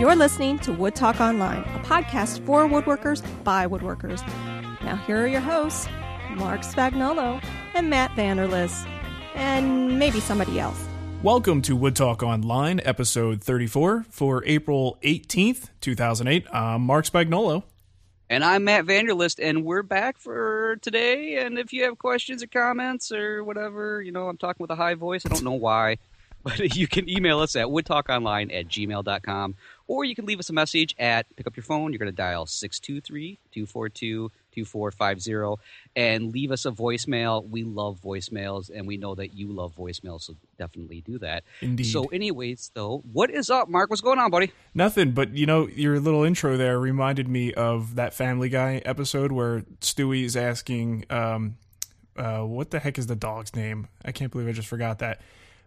[0.00, 4.26] You're listening to Wood Talk Online, a podcast for woodworkers by woodworkers.
[4.82, 5.86] Now, here are your hosts,
[6.30, 7.44] Mark Spagnuolo
[7.74, 8.88] and Matt Vanderlist,
[9.34, 10.82] and maybe somebody else.
[11.22, 16.46] Welcome to Wood Talk Online, episode 34 for April 18th, 2008.
[16.50, 17.64] I'm Mark Spagnuolo.
[18.30, 21.44] And I'm Matt Vanderlist, and we're back for today.
[21.44, 24.76] And if you have questions or comments or whatever, you know, I'm talking with a
[24.76, 25.26] high voice.
[25.26, 25.98] I don't know why.
[26.42, 29.56] But you can email us at woodtalkonline at gmail.com,
[29.90, 31.92] or you can leave us a message at pick up your phone.
[31.92, 35.60] You're going to dial 623 242 2450
[35.96, 37.48] and leave us a voicemail.
[37.48, 41.42] We love voicemails, and we know that you love voicemails, so definitely do that.
[41.60, 41.84] Indeed.
[41.84, 43.90] So, anyways, though, what is up, Mark?
[43.90, 44.52] What's going on, buddy?
[44.74, 49.32] Nothing, but you know, your little intro there reminded me of that Family Guy episode
[49.32, 51.56] where Stewie is asking, um,
[52.16, 53.88] uh, what the heck is the dog's name?
[54.04, 55.20] I can't believe I just forgot that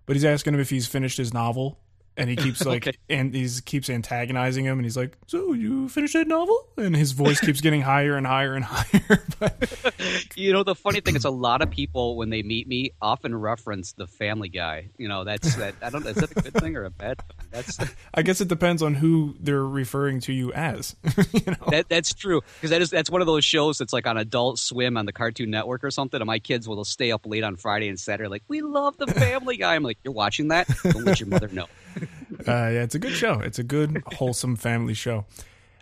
[0.05, 1.79] but he's asking him if he's finished his novel
[2.17, 2.97] and he keeps like Okay.
[3.09, 7.11] and he's keeps antagonizing him and he's like so you finished that novel and his
[7.13, 9.69] voice keeps getting higher and higher and higher but
[10.35, 13.35] You know, the funny thing is, a lot of people when they meet me often
[13.35, 14.89] reference the Family Guy.
[14.97, 15.75] You know, that's that.
[15.81, 16.05] I don't.
[16.05, 17.17] Is that a good thing or a bad?
[17.19, 17.47] thing?
[17.51, 17.77] That's
[18.15, 20.95] i guess it depends on who they're referring to you as
[21.33, 21.87] you know that.
[21.89, 24.97] That's true because that is that's one of those shows that's like on Adult Swim
[24.97, 26.19] on the Cartoon Network or something.
[26.19, 29.07] And my kids will stay up late on Friday and Saturday, like we love the
[29.07, 29.75] Family Guy.
[29.75, 30.67] I'm like, you're watching that?
[30.83, 31.67] Don't let your mother know.
[32.47, 35.25] uh, yeah it's a good show it's a good wholesome family show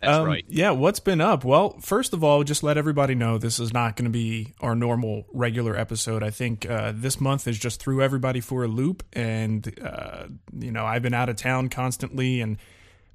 [0.02, 0.44] That's Um, right.
[0.48, 1.46] Yeah, what's been up?
[1.46, 4.74] Well, first of all, just let everybody know this is not going to be our
[4.76, 6.24] normal regular episode.
[6.24, 10.24] I think uh, this month is just threw everybody for a loop, and uh,
[10.58, 12.58] you know I've been out of town constantly and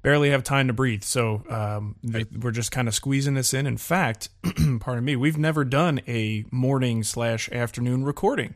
[0.01, 1.03] barely have time to breathe.
[1.03, 3.67] So um, th- we're just kind of squeezing this in.
[3.67, 4.29] In fact,
[4.79, 8.53] pardon me, we've never done a morning slash afternoon recording.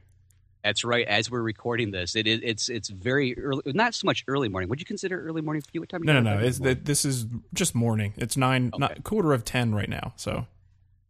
[0.64, 1.08] That's right.
[1.08, 3.62] As we're recording this, it is it's it's very early.
[3.68, 4.70] Not so much early morning.
[4.70, 5.80] Would you consider early morning for you?
[5.80, 6.04] What time?
[6.04, 6.46] No, you no, no.
[6.46, 8.14] It's, every th- this is just morning.
[8.18, 10.14] It's nine, not quarter of ten right now.
[10.18, 10.46] So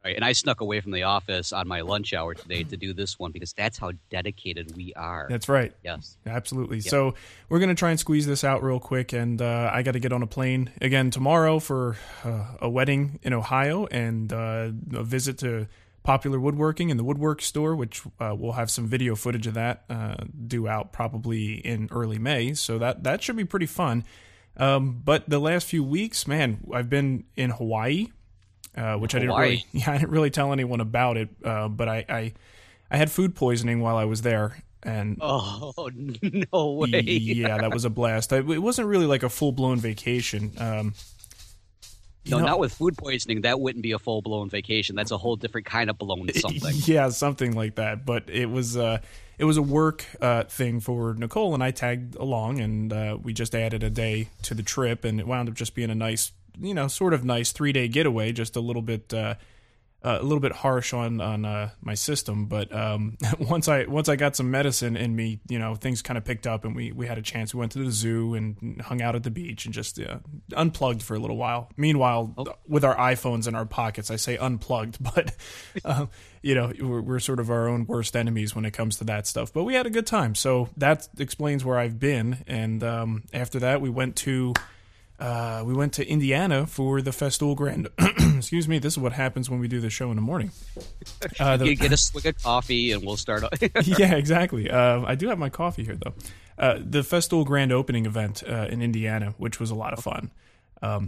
[0.04, 2.92] Right, and I snuck away from the office on my lunch hour today to do
[2.92, 5.28] this one because that's how dedicated we are.
[5.30, 5.74] that's right.
[5.84, 6.18] yes.
[6.26, 6.80] Absolutely.
[6.80, 7.14] So
[7.50, 10.00] we're going to try and squeeze this out real quick, and uh, I got to
[10.00, 15.04] get on a plane again tomorrow for uh, a wedding in Ohio and uh, a
[15.04, 15.68] visit to
[16.04, 19.84] Popular Woodworking in the Woodwork store, which uh, we'll have some video footage of that
[19.90, 20.16] uh,
[20.48, 22.54] due out probably in early May.
[22.54, 24.04] So that that should be pretty fun.
[24.58, 28.08] Um, but the last few weeks, man, I've been in Hawaii,
[28.76, 31.30] uh, which I didn't really, yeah, I didn't really tell anyone about it.
[31.44, 32.34] Uh, but I, I,
[32.90, 35.90] I had food poisoning while I was there, and Oh
[36.52, 37.02] no way!
[37.02, 38.34] yeah, that was a blast.
[38.34, 40.52] I, it wasn't really like a full blown vacation.
[40.58, 40.94] Um,
[42.24, 43.42] you no, know- not with food poisoning.
[43.42, 44.96] That wouldn't be a full blown vacation.
[44.96, 46.76] That's a whole different kind of blown something.
[46.86, 48.06] yeah, something like that.
[48.06, 49.00] But it was uh,
[49.38, 53.34] it was a work uh, thing for Nicole, and I tagged along, and uh, we
[53.34, 56.32] just added a day to the trip, and it wound up just being a nice,
[56.60, 58.32] you know, sort of nice three day getaway.
[58.32, 59.14] Just a little bit.
[60.04, 64.10] Uh, a little bit harsh on on uh, my system, but um, once I once
[64.10, 66.92] I got some medicine in me, you know, things kind of picked up, and we
[66.92, 67.54] we had a chance.
[67.54, 70.18] We went to the zoo and hung out at the beach and just uh,
[70.56, 71.70] unplugged for a little while.
[71.78, 72.34] Meanwhile,
[72.68, 75.36] with our iPhones in our pockets, I say unplugged, but
[75.86, 76.10] um,
[76.42, 79.28] you know, we're, we're sort of our own worst enemies when it comes to that
[79.28, 79.54] stuff.
[79.54, 82.44] But we had a good time, so that explains where I've been.
[82.48, 84.56] And um, after that, we went to
[85.22, 87.88] uh, we went to Indiana for the Festool Grand.
[88.38, 88.80] Excuse me.
[88.80, 90.52] This is what happens when we do the show in the morning.
[91.40, 93.44] Uh, the- You get a swig of coffee, and we'll start.
[93.84, 94.70] yeah, exactly.
[94.70, 96.14] Uh, I do have my coffee here, though.
[96.58, 100.32] Uh, the Festool Grand Opening event uh, in Indiana, which was a lot of fun.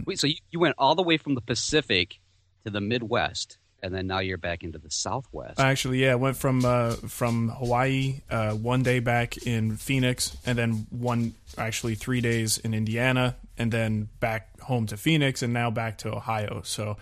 [0.06, 2.18] Wait, so you, you went all the way from the Pacific
[2.64, 5.58] to the Midwest, and then now you're back into the Southwest.
[5.60, 10.56] Actually, yeah, I went from uh, from Hawaii uh, one day back in Phoenix, and
[10.56, 15.70] then one actually three days in Indiana, and then back home to Phoenix, and now
[15.70, 16.62] back to Ohio.
[16.64, 16.96] So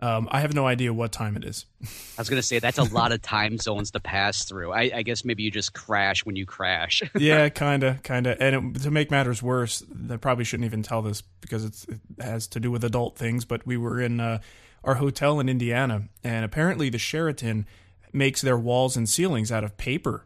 [0.00, 1.66] um, I have no idea what time it is.
[1.82, 4.72] I was going to say that's a lot of time zones to pass through.
[4.72, 7.02] I, I guess maybe you just crash when you crash.
[7.16, 8.36] yeah, kind of, kind of.
[8.40, 12.00] And it, to make matters worse, I probably shouldn't even tell this because it's, it
[12.20, 13.44] has to do with adult things.
[13.44, 14.40] But we were in uh,
[14.82, 17.66] our hotel in Indiana, and apparently the Sheraton
[18.12, 20.24] makes their walls and ceilings out of paper.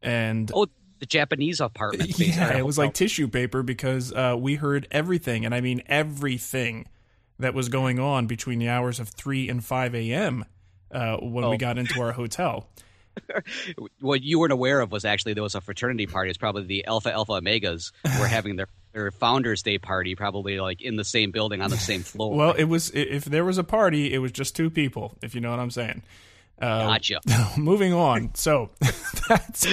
[0.00, 0.68] And oh,
[0.98, 2.16] the Japanese apartment.
[2.18, 5.82] based yeah, it was like tissue paper because uh, we heard everything, and I mean
[5.86, 6.86] everything
[7.38, 10.44] that was going on between the hours of three and five a.m.
[10.90, 11.58] Uh, when we Oh.
[11.58, 12.66] got into our hotel.
[14.00, 16.30] what you weren't aware of was actually there was a fraternity party.
[16.30, 20.80] It's probably the Alpha Alpha Omegas were having their, their Founders Day party, probably like
[20.82, 22.34] in the same building on the same floor.
[22.36, 25.40] Well, it was if there was a party, it was just two people, if you
[25.40, 26.02] know what I'm saying.
[26.60, 27.20] Uh, Gotcha.
[27.56, 28.34] moving on.
[28.34, 28.70] So
[29.28, 29.66] that's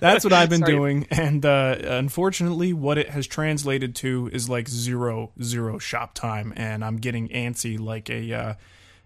[0.00, 0.72] that's what I've been Sorry.
[0.72, 6.52] doing, and uh, unfortunately, what it has translated to is like zero zero shop time,
[6.56, 8.54] and I'm getting antsy like a uh,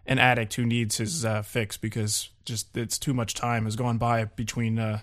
[0.07, 3.97] an addict who needs his uh, fix because just it's too much time has gone
[3.99, 5.01] by between uh,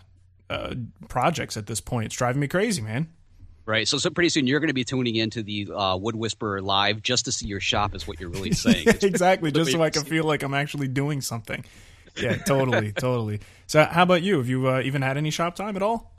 [0.50, 0.76] uh,
[1.10, 2.08] projects at this point.
[2.08, 3.10] It's driving me crazy, man.
[3.66, 3.88] Right.
[3.88, 7.02] So, so pretty soon you're going to be tuning into the uh, Wood Whisperer live
[7.02, 8.88] just to see your shop, is what you're really saying.
[9.02, 11.64] exactly, just so I can feel like I'm actually doing something.
[12.22, 13.40] Yeah, totally, totally.
[13.68, 14.38] So, how about you?
[14.38, 16.12] Have you uh, even had any shop time at all?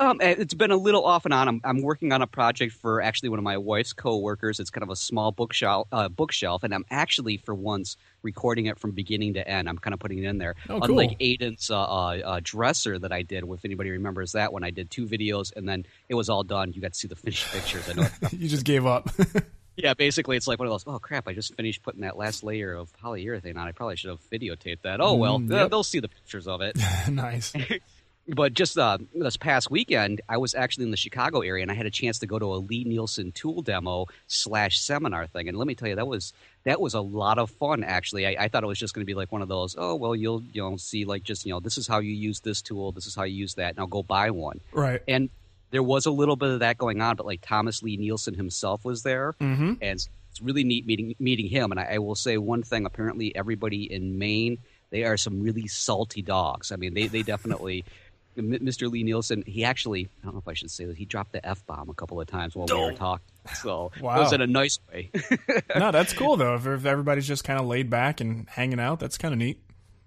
[0.00, 1.46] Um, it's been a little off and on.
[1.46, 4.58] I'm, I'm working on a project for actually one of my wife's coworkers.
[4.58, 8.78] It's kind of a small bookshelf, uh, bookshelf, and I'm actually for once recording it
[8.78, 9.68] from beginning to end.
[9.68, 10.54] I'm kind of putting it in there.
[10.70, 10.84] Oh, cool.
[10.84, 14.70] Unlike Aiden's uh, uh, uh, dresser that I did, if anybody remembers that one, I
[14.70, 16.72] did two videos and then it was all done.
[16.72, 17.86] You got to see the finished pictures.
[17.90, 18.08] I know.
[18.32, 19.10] you just gave up.
[19.82, 20.84] yeah, basically, it's like one of those.
[20.86, 21.26] Oh crap!
[21.28, 23.66] I just finished putting that last layer of polyurethane on.
[23.68, 25.00] I probably should have videotaped that.
[25.00, 25.70] Oh well, Mm, they'll- yep.
[25.70, 26.76] they'll see the pictures of it
[27.10, 27.52] nice.
[28.28, 31.74] but just uh, this past weekend, I was actually in the Chicago area, and I
[31.74, 35.48] had a chance to go to a Lie-Nielsen tool demo slash seminar thing.
[35.48, 36.32] And let me tell you, that was
[36.64, 37.82] that was a lot of fun.
[37.82, 39.74] Actually, I, I thought it was just going to be like one of those.
[39.78, 42.62] Oh well, you'll you'll see like just you know this is how you use this
[42.62, 43.76] tool, this is how you use that.
[43.76, 44.60] Now go buy one.
[44.72, 45.02] Right.
[45.08, 45.30] And
[45.70, 49.02] there was a little bit of that going on, but like Thomas Lie-Nielsen himself was
[49.02, 49.74] there, Mm-hmm.
[49.80, 51.70] and it's really neat meeting meeting him.
[51.70, 54.58] And I, I will say one thing: apparently, everybody in Maine
[54.90, 56.72] they are some really salty dogs.
[56.72, 57.84] I mean, they they definitely.
[58.38, 58.90] Mr.
[58.90, 61.66] Lie-Nielsen, he actually, I don't know if I should say this, he dropped the F
[61.66, 63.26] bomb a couple of times while we were talking.
[63.54, 64.16] So Wow.
[64.16, 65.10] it was in a nice way.
[65.76, 66.54] no, that's cool though.
[66.54, 69.60] If, if everybody's just kind of laid back and hanging out, that's kind of neat.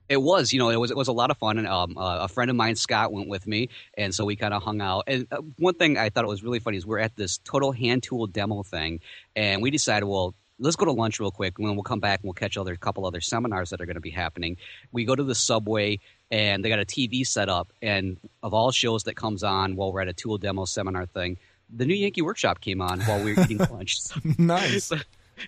[0.10, 2.20] It was, you know, it was it was a lot of fun, and um, uh,
[2.20, 5.06] a friend of mine, Scott, went with me, and so we kind of hung out.
[5.08, 7.72] And uh, one thing I thought it was really funny is we're at this total
[7.72, 9.00] hand tool demo thing,
[9.36, 12.20] and we decided, well, let's go to lunch real quick, and then we'll come back
[12.20, 14.58] and we'll catch other couple other seminars that are going to be happening.
[14.92, 16.00] We go to the subway,
[16.32, 19.92] and they got a TV set up, and of all shows that comes on while
[19.92, 21.38] we're at a tool demo seminar thing,
[21.74, 23.98] the new Yankee Workshop came on while we were eating lunch.
[24.38, 24.92] nice.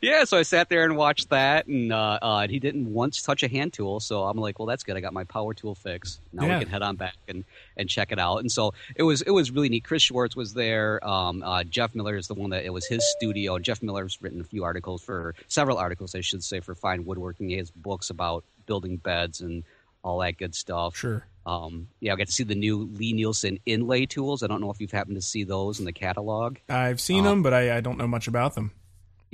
[0.01, 3.43] Yeah, so I sat there and watched that, and uh, uh, he didn't once touch
[3.43, 3.99] a hand tool.
[3.99, 4.97] So I'm like, well, that's good.
[4.97, 6.19] I got my power tool fix.
[6.33, 6.57] Now Yeah.
[6.59, 7.43] we can head on back and,
[7.77, 8.37] and check it out.
[8.39, 9.83] And so it was it was really neat.
[9.83, 11.05] Chris Schwarz was there.
[11.07, 13.59] Um, uh, Jeff Miller is the one that it was his studio.
[13.59, 17.49] Jeff Miller's written a few articles for several articles, I should say, for Fine Woodworking.
[17.49, 19.63] He has books about building beds and
[20.03, 20.95] all that good stuff.
[20.95, 21.25] Sure.
[21.47, 24.41] Um, yeah, I got to see the new Lie-Nielsen inlay tools.
[24.41, 26.57] I don't know if you've happened to see those in the catalog.
[26.69, 28.71] I've seen Uh, them, but I, I don't know much about them.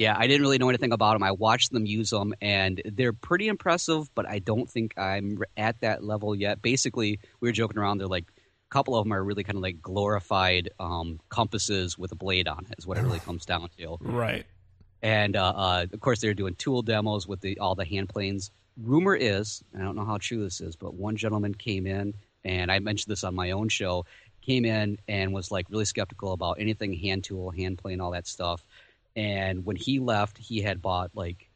[0.02, 1.22] Yeah, I didn't really know anything about them.
[1.22, 4.10] I watched them use them, and they're pretty impressive.
[4.16, 6.60] But I don't think I'm at that level yet.
[6.64, 8.00] Basically, we were joking around.
[8.00, 12.12] They're like a couple of them are really kind of like glorified um, compasses with
[12.12, 12.80] a blade on it.
[12.80, 13.98] Is what it really comes down to.
[14.02, 14.48] Right.
[15.04, 18.50] And uh, uh, of course, they're doing tool demos with the all the hand planes.
[18.82, 22.72] Rumor is, I don't know how true this is, but one gentleman came in, and
[22.72, 24.06] I mentioned this on my own show.
[24.42, 28.26] Came in and was like really skeptical about anything hand tool, hand plane, all that
[28.26, 28.66] stuff.
[29.16, 31.50] And when he left, he had bought like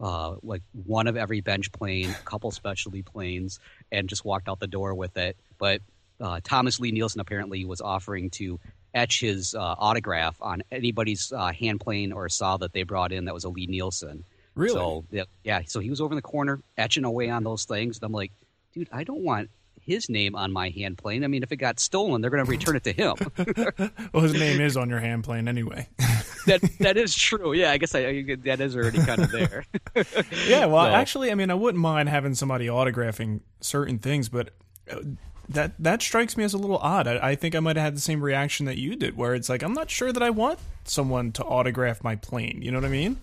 [0.00, 3.60] uh, like one of every bench plane, a couple specialty planes,
[3.90, 5.36] and just walked out the door with it.
[5.58, 5.80] But
[6.20, 8.58] uh, Thomas Lie-Nielsen apparently was offering to
[8.94, 13.24] etch his uh, autograph on anybody's uh, hand plane or saw that they brought in
[13.26, 14.24] that was a Lie-Nielsen.
[14.54, 14.74] Really?
[14.74, 17.98] So yeah, yeah, so he was over in the corner etching away on those things,
[17.98, 18.32] and I'm like,
[18.74, 19.50] dude, I don't want
[19.80, 21.24] his name on my hand plane.
[21.24, 23.16] I mean, if it got stolen, they're going to return it to him.
[24.12, 25.88] Well, his name is on your hand plane anyway.
[26.46, 27.52] that that is true.
[27.52, 29.64] Yeah, I guess I, that is already kind of there.
[30.46, 30.66] yeah.
[30.66, 34.50] Well, So- actually, I mean, I wouldn't mind having somebody autographing certain things, but
[34.90, 34.96] uh,
[35.48, 37.06] that that strikes me as a little odd.
[37.06, 39.48] I, I think I might have had the same reaction that you did, where it's
[39.48, 42.60] like I'm not sure that I want someone to autograph my plane.
[42.62, 43.18] You know what I mean?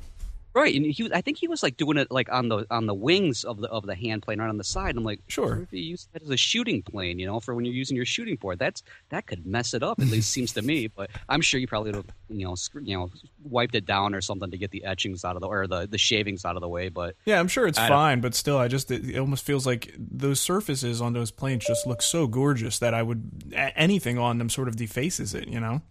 [0.59, 2.93] Right, and he, I think he was like doing it like on the on the
[2.93, 4.97] wings of the of the hand plane, right on the side.
[4.97, 5.61] I'm like, Sure.
[5.63, 8.05] if you use that as a shooting plane, you know, for when you're using your
[8.05, 8.59] shooting board.
[8.59, 9.99] That's that could mess it up.
[9.99, 10.87] At least seems to me.
[10.95, 13.09] But I'm sure you probably would have, you know, sc- you know,
[13.43, 15.97] wiped it down or something to get the etchings out of the or the the
[15.97, 16.89] shavings out of the way.
[16.89, 19.65] But Yeah, I'm sure it's I fine, but still, I just it, it almost feels
[19.65, 24.39] like those surfaces on those planes just look so gorgeous that I would anything on
[24.39, 25.47] them sort of defaces it.
[25.47, 25.81] You know?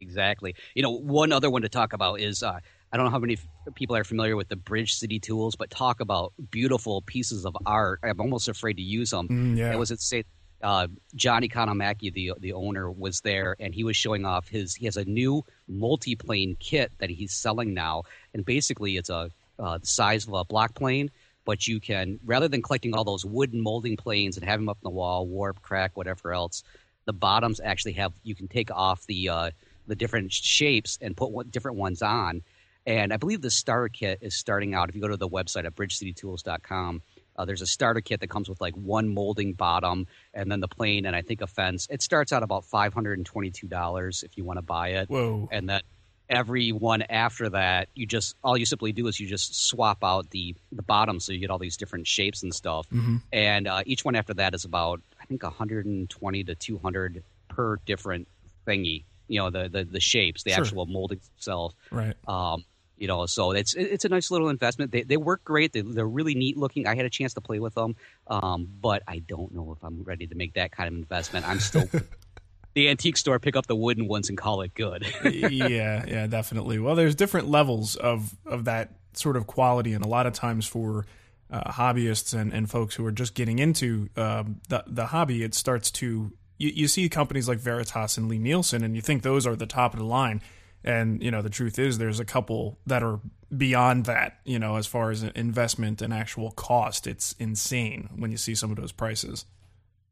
[0.00, 0.54] Exactly.
[0.74, 2.60] You know, one other one to talk about is uh,
[2.92, 5.70] I don't know how many f- people are familiar with the Bridge City tools, but
[5.70, 8.00] talk about beautiful pieces of art.
[8.02, 9.28] I'm almost afraid to use them.
[9.28, 9.72] Mm, yeah.
[9.72, 10.24] It was at say
[10.62, 14.74] uh, John Economaki, the the owner, was there, and he was showing off his.
[14.74, 18.04] He has a new multi-plane kit that he's selling now,
[18.34, 21.10] and basically it's a uh, the size of a block plane.
[21.44, 24.76] But you can, rather than collecting all those wooden molding planes and have them up
[24.82, 26.62] in the wall, warp, crack, whatever else,
[27.06, 28.12] the bottoms actually have.
[28.22, 29.50] You can take off the uh,
[29.86, 32.42] the different shapes and put what different ones on.
[32.88, 34.88] And I believe the starter kit is starting out.
[34.88, 37.02] If you go to the website at bridgecitytools.com,
[37.36, 40.66] Uh, there's a starter kit that comes with like one molding bottom and then the
[40.66, 41.86] plane and I think a fence.
[41.88, 45.08] It starts out about five hundred and twenty-two dollars if you want to buy it.
[45.08, 45.48] Whoa.
[45.52, 45.82] And then
[46.28, 50.30] every one after that, you just all you simply do is you just swap out
[50.30, 52.88] the the bottom so you get all these different shapes and stuff.
[52.90, 53.16] Mm-hmm.
[53.32, 58.26] And uh, each one after that is about I think 120 to 200 per different
[58.66, 59.04] thingy.
[59.28, 60.64] You know the the, the shapes, the Sure.
[60.64, 61.72] actual molding itself.
[61.92, 62.16] Right.
[62.26, 62.64] Um,
[62.98, 64.92] you know, so it's it's a nice little investment.
[64.92, 65.72] They they work great.
[65.72, 66.86] They, they're really neat looking.
[66.86, 70.02] I had a chance to play with them, um, but I don't know if I'm
[70.02, 71.48] ready to make that kind of investment.
[71.48, 71.88] I'm still
[72.74, 75.06] the antique store, pick up the wooden ones and call it good.
[75.24, 76.78] yeah, yeah, definitely.
[76.78, 80.66] Well, there's different levels of of that sort of quality, and a lot of times
[80.66, 81.06] for
[81.50, 85.54] uh, hobbyists and, and folks who are just getting into um, the the hobby, it
[85.54, 89.56] starts to you, you see companies like Veritas and Lie-Nielsen, and you think those are
[89.56, 90.42] the top of the line,
[90.88, 93.20] and you know the truth is there's a couple that are
[93.56, 94.38] beyond that.
[94.44, 98.70] You know, as far as investment and actual cost, it's insane when you see some
[98.70, 99.44] of those prices.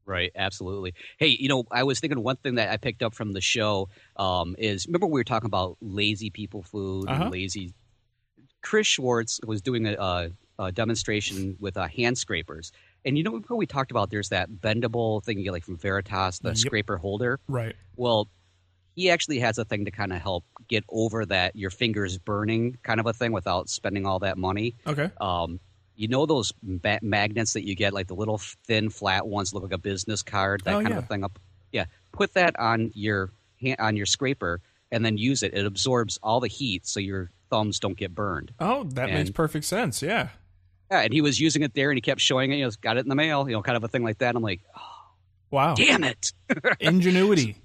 [0.05, 0.95] Right, absolutely.
[1.19, 3.89] Hey, you know, I was thinking one thing that I picked up from the show
[4.17, 7.23] um, is remember we were talking about lazy people food Uh-huh.
[7.25, 7.73] and lazy.
[8.63, 12.73] Chris Schwarz was doing a, a, demonstration with uh, hand scrapers,
[13.05, 14.11] and you know what we talked about?
[14.11, 16.57] There's that bendable thing you get like from Veritas, the Yep.
[16.59, 17.39] scraper holder.
[17.49, 17.75] Right.
[17.97, 18.29] Well,
[18.97, 22.77] he actually has a thing to kind of help get over that your fingers burning
[22.83, 24.75] kind of a thing without spending all that money.
[24.87, 25.11] Okay.
[25.21, 25.61] Um,
[25.95, 29.63] you know those ba- magnets that you get, like the little thin, flat ones, look
[29.63, 30.99] like a business card, that Oh, kind yeah.
[30.99, 31.23] of a thing.
[31.25, 31.39] Up,
[31.73, 31.85] yeah.
[32.13, 34.61] Put that on your hand, on your scraper,
[34.91, 35.55] and then use it.
[35.55, 38.53] It absorbs all the heat, so your thumbs don't get burned.
[38.61, 40.03] Oh, that makes perfect sense.
[40.03, 40.29] Yeah.
[40.91, 42.57] Yeah, and he was using it there, and he kept showing it.
[42.57, 44.35] You know, got it in the mail, you know, kind of a thing like that.
[44.37, 44.81] I'm like, oh,
[45.51, 45.75] Wow.
[45.75, 46.33] damn it.
[46.81, 47.57] Ingenuity.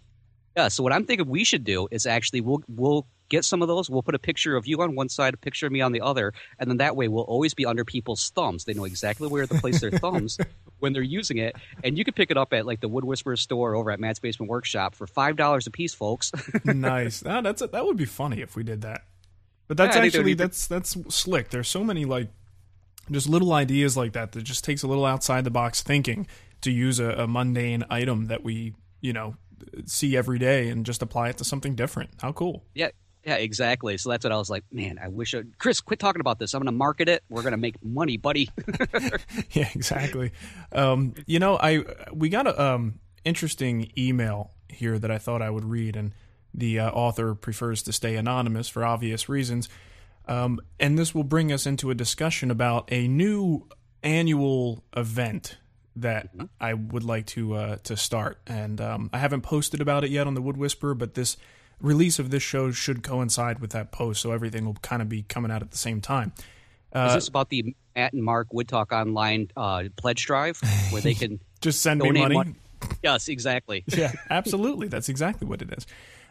[0.55, 3.67] Yeah, so what I'm thinking we should do is actually we'll we'll get some of
[3.67, 3.89] those.
[3.89, 6.01] We'll put a picture of you on one side, a picture of me on the
[6.01, 8.65] other, and then that way we'll always be under people's thumbs.
[8.65, 10.37] They know exactly where to place their thumbs
[10.79, 11.55] when they're using it.
[11.83, 14.19] And you can pick it up at like the Wood Whisperer store over at Matt's
[14.19, 16.31] Basement Workshop for five dollars ah, a piece, folks.
[16.65, 17.23] nice.
[17.23, 19.05] No, that's that would be funny if we did that.
[19.67, 21.49] But that's Yeah, I think that would actually that's that's slick.
[21.49, 22.29] There's so many like
[23.09, 26.27] just little ideas like that that just takes a little outside the box thinking
[26.61, 29.35] to use a, a mundane item that we you know
[29.85, 32.11] see every day and just apply it to something different.
[32.21, 32.63] How cool!
[32.73, 32.89] yeah,
[33.25, 33.97] yeah, exactly.
[33.97, 34.99] So that's what I was like, man.
[35.01, 36.53] I wish I, Chris, quit talking about this.
[36.53, 37.23] I'm going to market it.
[37.29, 38.49] We're going to make money, buddy.
[39.51, 40.31] yeah, exactly.
[40.71, 45.49] Um, you know, I we got a um, interesting email here that I thought I
[45.49, 46.13] would read, and
[46.53, 49.69] the uh, author prefers to stay anonymous for obvious reasons.
[50.27, 53.67] Um, and this will bring us into a discussion about a new
[54.03, 55.57] annual event
[55.95, 56.29] that
[56.59, 58.39] I would like to uh, to start.
[58.47, 61.37] And um, I haven't posted about it yet on the Wood Whisperer, but this
[61.79, 65.23] release of this show should coincide with that post, so everything will kind of be
[65.23, 66.31] coming out at the same time.
[66.93, 71.13] Is this about the Matt and Mark Wood Talk Online uh, pledge drive where they
[71.13, 72.35] can Just send me money.
[72.35, 72.55] money?
[73.03, 73.83] Yes, exactly.
[73.87, 74.87] yeah, absolutely.
[74.87, 75.85] That's exactly what it is.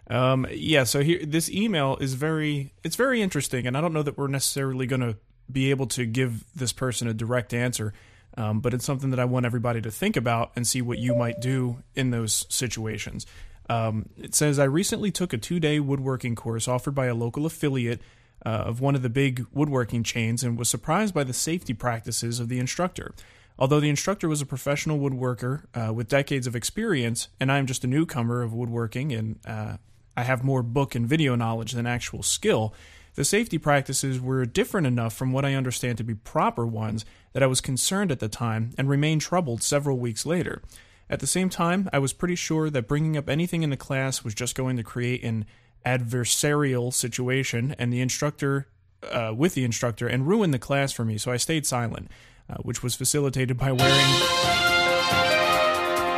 [0.08, 0.84] Um, yeah.
[0.84, 4.26] So here, this email is very, it's very interesting, and I don't know that we're
[4.26, 5.16] necessarily going to
[5.50, 7.92] be able to give this person a direct answer,
[8.40, 11.14] um, but it's something that I want everybody to think about and see what you
[11.14, 13.26] might do in those situations.
[13.68, 17.44] Um, it says, I recently took a two day woodworking course offered by a local
[17.44, 18.00] affiliate
[18.46, 22.40] uh, of one of the big woodworking chains and was surprised by the safety practices
[22.40, 23.14] of the instructor.
[23.58, 27.84] Although the instructor was a professional woodworker uh, with decades of experience, and I'm just
[27.84, 29.76] a newcomer of woodworking and uh,
[30.16, 32.72] I have more book and video knowledge than actual skill,
[33.16, 37.42] the safety practices were different enough from what I understand to be proper ones that
[37.42, 40.62] I was concerned at the time and remained troubled several weeks later.
[41.08, 44.22] At the same time, I was pretty sure that bringing up anything in the class
[44.22, 45.44] was just going to create an
[45.84, 48.68] adversarial situation and the instructor
[49.10, 52.10] uh, with the instructor and ruin the class for me, so I stayed silent,
[52.48, 53.94] uh, which was facilitated by wearing.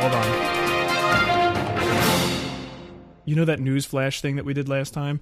[0.01, 0.53] Hold on.
[3.25, 5.21] You know that news flash thing that we did last time?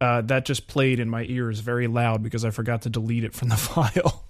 [0.00, 3.34] Uh, that just played in my ears very loud because I forgot to delete it
[3.34, 4.24] from the file.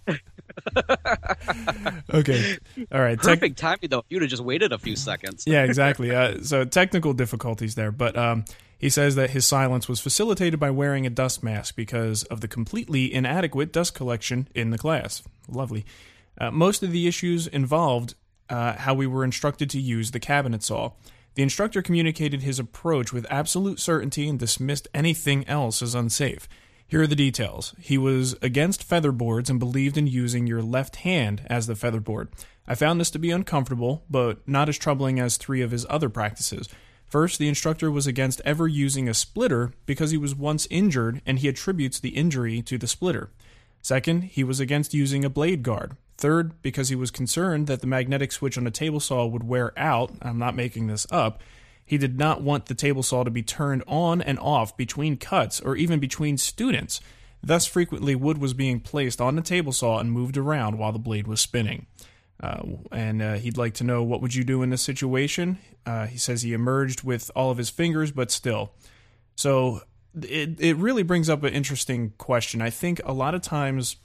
[2.14, 2.56] okay.
[2.92, 3.20] All right.
[3.20, 4.04] Tech- Perfect timing though.
[4.08, 5.44] You'd have just waited a few seconds.
[5.46, 6.14] yeah, exactly.
[6.14, 8.44] Uh, so technical difficulties there, but um,
[8.78, 12.48] he says that his silence was facilitated by wearing a dust mask because of the
[12.48, 15.22] completely inadequate dust collection in the class.
[15.48, 15.84] Lovely.
[16.40, 18.14] Uh, most of the issues involved
[18.48, 20.92] uh, how we were instructed to use the cabinet saw.
[21.38, 26.48] The instructor communicated his approach with absolute certainty and dismissed anything else as unsafe.
[26.88, 27.76] Here are the details.
[27.78, 32.28] He was against featherboards and believed in using your left hand as the featherboard.
[32.66, 36.08] I found this to be uncomfortable, but not as troubling as three of his other
[36.08, 36.68] practices.
[37.06, 41.38] First, the instructor was against ever using a splitter because he was once injured and
[41.38, 43.30] he attributes the injury to the splitter.
[43.80, 45.96] Second, he was against using a blade guard.
[46.18, 49.72] Third, because he was concerned that the magnetic switch on a table saw would wear
[49.78, 50.12] out.
[50.20, 51.40] I'm not making this up.
[51.84, 55.60] He did not want the table saw to be turned on and off between cuts
[55.60, 57.00] or even between students.
[57.42, 60.98] Thus, frequently, wood was being placed on the table saw and moved around while the
[60.98, 61.86] blade was spinning.
[62.42, 65.58] Uh, and uh, he'd like to know what would you do in this situation.
[65.86, 68.72] Uh, he says he emerged with all of his fingers, but still.
[69.36, 69.82] So
[70.14, 72.60] it it really brings up an interesting question.
[72.60, 73.96] I think a lot of times,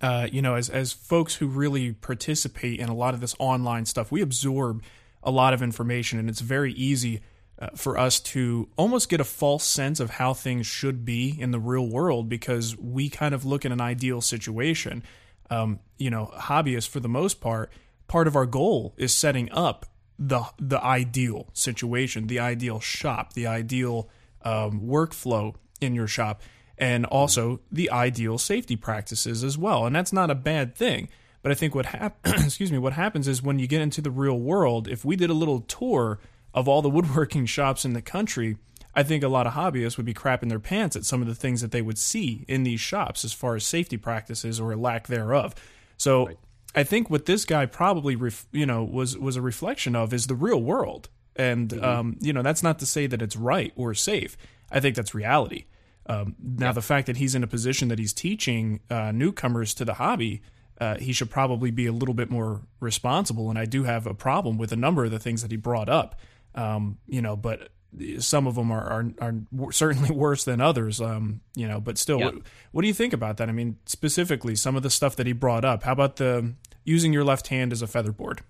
[0.00, 3.86] uh, you know, as as folks who really participate in a lot of this online
[3.86, 4.82] stuff, we absorb
[5.22, 7.20] a lot of information, and it's very easy
[7.58, 11.52] uh, for us to almost get a false sense of how things should be in
[11.52, 15.02] the real world because we kind of look at an ideal situation.
[15.50, 17.70] Um, you know, hobbyists for the most part,
[18.08, 19.86] part of our goal is setting up
[20.18, 24.08] the the ideal situation, the ideal shop, the ideal
[24.42, 26.42] um, workflow in your shop,
[26.82, 29.86] and also the ideal safety practices as well.
[29.86, 31.08] And that's not a bad thing.
[31.40, 34.10] But I think what hap- excuse me, what happens is when you get into the
[34.10, 36.18] real world, if we did a little tour
[36.52, 38.56] of all the woodworking shops in the country,
[38.96, 41.36] I think a lot of hobbyists would be crapping their pants at some of the
[41.36, 45.06] things that they would see in these shops as far as safety practices or lack
[45.06, 45.54] thereof.
[45.98, 46.38] So right.
[46.74, 50.26] I think what this guy probably ref, you know was was a reflection of is
[50.26, 51.08] the real world.
[51.36, 51.84] And mm-hmm.
[51.84, 54.36] um, you know that's not to say that it's right or safe.
[54.68, 55.66] I think that's reality.
[56.06, 56.72] Um, now yeah.
[56.72, 60.42] the fact that he's in a position that he's teaching uh, newcomers to the hobby,
[60.80, 63.50] uh, he should probably be a little bit more responsible.
[63.50, 65.88] And I do have a problem with a number of the things that he brought
[65.88, 66.18] up.
[66.54, 67.70] Um, you know, but
[68.18, 71.00] some of them are are, are certainly worse than others.
[71.00, 72.34] Um, you know, but still, what,
[72.72, 73.48] what, do you think about that?
[73.48, 75.82] I mean, specifically, some of the stuff that he brought up.
[75.84, 76.54] How about the
[76.84, 78.42] using your left hand as a featherboard?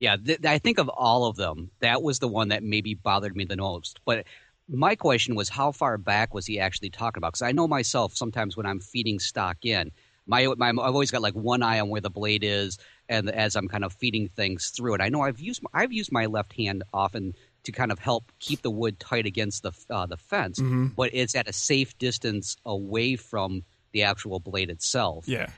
[0.00, 3.36] Yeah, th- I think of all of them, that was the one that maybe bothered
[3.36, 4.00] me the most.
[4.04, 4.26] But
[4.68, 7.32] my question was, how far back was he actually talking about?
[7.32, 9.90] Because I know myself sometimes when I'm feeding stock in,
[10.26, 12.78] my, my I've always got like one eye on where the blade is,
[13.08, 16.12] and as I'm kind of feeding things through it, I know I've used I've used
[16.12, 20.06] my left hand often to kind of help keep the wood tight against the uh,
[20.06, 20.88] the fence, mm-hmm.
[20.88, 25.28] but it's at a safe distance away from the actual blade itself.
[25.28, 25.50] Yeah.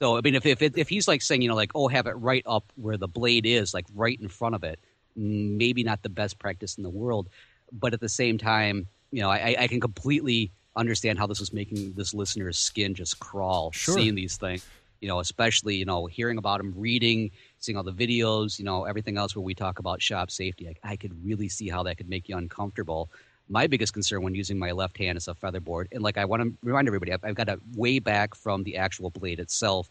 [0.00, 2.16] So I mean, if if if he's like saying, you know, like oh, have it
[2.16, 4.80] right up where the blade is, like right in front of it,
[5.16, 7.28] maybe not the best practice in the world,
[7.72, 11.52] but at the same time, you know, I, I can completely understand how this was
[11.52, 13.94] making this listener's skin just crawl sure.
[13.94, 14.64] seeing these things.
[15.00, 18.84] You know, especially you know hearing about them, reading, seeing all the videos, you know,
[18.84, 20.68] everything else where we talk about shop safety.
[20.68, 23.08] I, I could really see how that could make you uncomfortable
[23.48, 25.88] my biggest concern when using my left hand is a featherboard.
[25.92, 28.76] And like I want to remind everybody, I've, I've got a way back from the
[28.76, 29.90] actual blade itself.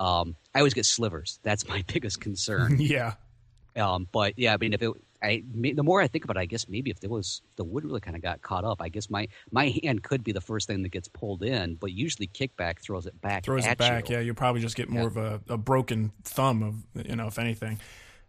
[0.00, 1.38] Um, I always get slivers.
[1.42, 2.76] That's my biggest concern.
[2.80, 3.14] yeah.
[3.76, 4.90] Um, but yeah, I mean, if it,
[5.24, 7.64] I, the more I think about it, I guess maybe if there was if the
[7.64, 10.40] wood really kind of got caught up, I guess my my hand could be the
[10.40, 11.76] first thing that gets pulled in.
[11.76, 13.44] But usually, kickback throws it back.
[13.44, 14.08] Throws it back.
[14.08, 14.16] You.
[14.16, 15.06] Yeah, you probably just get more yeah.
[15.06, 17.80] of a, a, broken thumb of you know, if anything.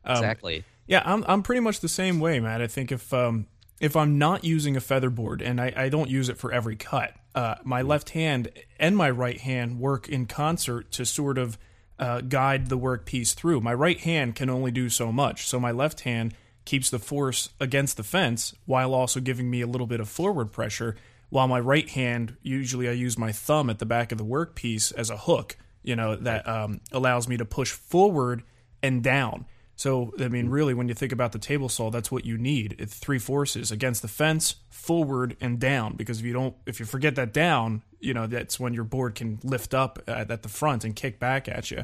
[0.06, 0.64] Um, exactly.
[0.88, 2.62] Yeah, I'm I'm pretty much the same way, Matt.
[2.62, 3.48] I think if um,
[3.80, 7.14] if I'm not using a featherboard and I, I don't use it for every cut,
[7.34, 11.58] uh, my left hand and my right hand work in concert to sort of
[12.00, 13.62] uh, guide the workpiece through.
[13.62, 16.34] My right hand can only do so much, so my left hand
[16.66, 20.52] keeps the force against the fence while also giving me a little bit of forward
[20.52, 20.96] pressure.
[21.30, 24.94] While my right hand, usually I use my thumb at the back of the workpiece
[24.96, 28.44] as a hook, you know, that um, allows me to push forward
[28.82, 29.46] and down.
[29.78, 32.76] So, I mean, really, when you think about the table saw, that's what you need.
[32.80, 35.96] It's three forces against the fence, forward, and down.
[35.96, 39.16] Because if you don't, if you forget that down, you know, that's when your board
[39.16, 41.84] can lift up at, at the front and kick back at you.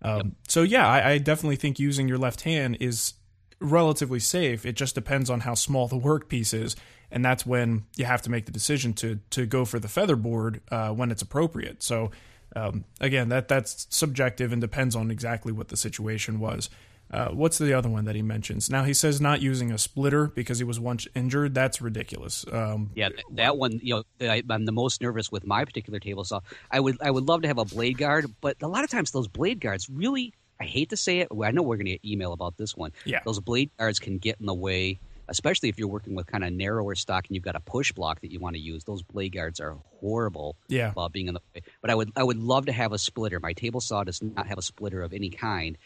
[0.00, 0.26] Um, yep.
[0.48, 3.14] So, yeah, I, I definitely think using your left hand is
[3.60, 4.66] relatively safe.
[4.66, 6.76] It just depends on how small the workpiece is.
[7.10, 10.60] And that's when you have to make the decision to to go for the featherboard
[10.70, 11.82] uh, when it's appropriate.
[11.82, 12.10] So,
[12.56, 16.68] um, again, that that's subjective and depends on exactly what the situation was.
[17.08, 18.68] Uh, what's the other one that he mentions?
[18.68, 21.54] Now he says not using a splitter because he was once injured.
[21.54, 22.44] That's ridiculous.
[22.50, 23.78] Um, yeah, that one.
[23.82, 26.40] You know, I, am the most nervous with my particular table saw.
[26.70, 29.12] I would, I would love to have a blade guard, but a lot of times
[29.12, 30.34] those blade guards really.
[30.60, 31.28] I hate to say it.
[31.42, 32.92] I know we're going to get email about this one.
[33.04, 36.44] Yeah, those blade guards can get in the way, especially if you're working with kind
[36.44, 38.84] of narrower stock and you've got a push block that you want to use.
[38.84, 40.56] Those blade guards are horrible.
[40.68, 41.62] Yeah, uh, being in the way.
[41.80, 43.40] But I would, I would love to have a splitter.
[43.40, 45.78] My table saw does not have a splitter of any kind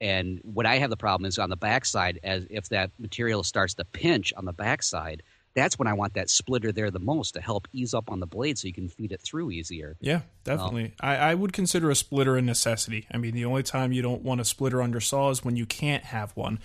[0.00, 3.74] and what I have the problem is on the backside, as if that material starts
[3.74, 5.22] to pinch on the backside,
[5.58, 8.26] that's when I want that splitter there the most to help ease up on the
[8.26, 9.96] blade so you can feed it through easier.
[10.00, 10.84] Yeah, definitely.
[10.84, 13.06] Um, I, I, would consider a splitter a necessity.
[13.12, 15.66] I mean, the only time you don't want a splitter under saw is when you
[15.66, 16.60] can't have one.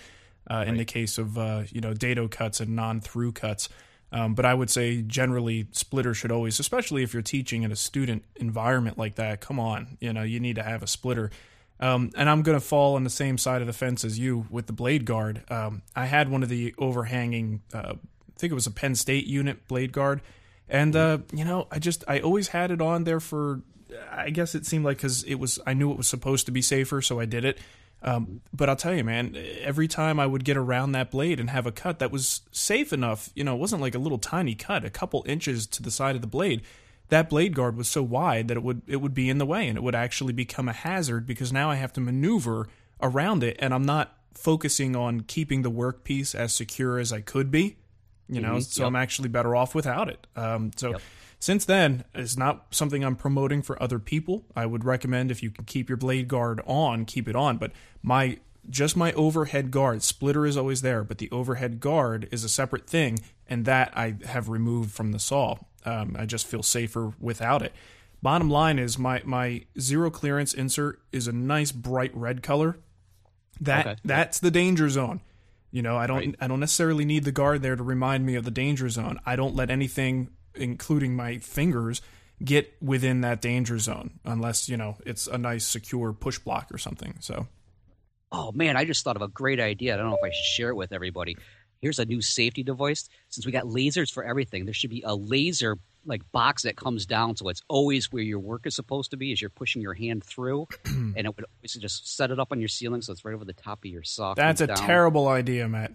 [0.50, 0.68] Uh, right.
[0.68, 3.70] In the case of uh, you know dado cuts and non-through cuts,
[4.12, 7.76] um, but I would say generally splitter should always, especially if you're teaching in a
[7.76, 9.40] student environment like that.
[9.40, 11.30] Come on, you know you need to have a splitter.
[11.80, 14.46] Um, and I'm going to fall on the same side of the fence as you
[14.50, 15.42] with the blade guard.
[15.50, 17.94] Um, I had one of the overhanging, uh,
[18.36, 20.20] think it was a Penn State unit blade guard.
[20.68, 23.60] And, uh, you know, I just, I always had it on there for,
[24.10, 26.62] I guess it seemed like because it was, I knew it was supposed to be
[26.62, 27.58] safer, so I did it.
[28.04, 31.48] Um, but I'll tell you, man, every time I would get around that blade and
[31.48, 34.54] have a cut that was safe enough, you know, it wasn't like a little tiny
[34.54, 36.62] cut, a couple inches to the side of the blade.
[37.08, 39.68] That blade guard was so wide that it would it would be in the way
[39.68, 42.68] and it would actually become a hazard because now I have to maneuver
[43.00, 47.50] around it and I'm not focusing on keeping the workpiece as secure as I could
[47.50, 47.76] be.
[48.28, 48.60] You know, mm-hmm.
[48.60, 48.88] so yep.
[48.88, 50.26] I'm actually better off without it.
[50.34, 51.02] Um, so yep.
[51.38, 54.44] since then, it's not something I'm promoting for other people.
[54.56, 57.58] I would recommend if you can keep your blade guard on, keep it on.
[57.58, 58.38] But my
[58.70, 62.88] just my overhead guard splitter is always there, but the overhead guard is a separate
[62.88, 65.56] thing, and that I have removed from the saw.
[65.84, 67.72] Um, I just feel safer without it.
[68.22, 72.78] Bottom line is my my zero clearance insert is a nice bright red color.
[73.60, 73.96] That okay.
[74.02, 75.20] that's the danger zone.
[75.74, 76.36] You know, I don't right.
[76.40, 79.18] I don't necessarily need the guard there to remind me of the danger zone.
[79.26, 82.00] I don't let anything, including my fingers,
[82.44, 86.78] get within that danger zone unless you know it's a nice secure push block or
[86.78, 87.16] something.
[87.18, 87.48] So.
[88.30, 89.94] Oh man, I just thought of a great idea.
[89.94, 91.36] I don't know if I should share it with everybody.
[91.80, 93.08] Here's a new safety device.
[93.30, 97.06] Since we got lasers for everything, there should be a laser like box that comes
[97.06, 99.94] down so it's always where your work is supposed to be as you're pushing your
[99.94, 103.24] hand through and it would always just set it up on your ceiling so it's
[103.24, 104.76] right over the top of your saw that's a down.
[104.76, 105.92] terrible idea matt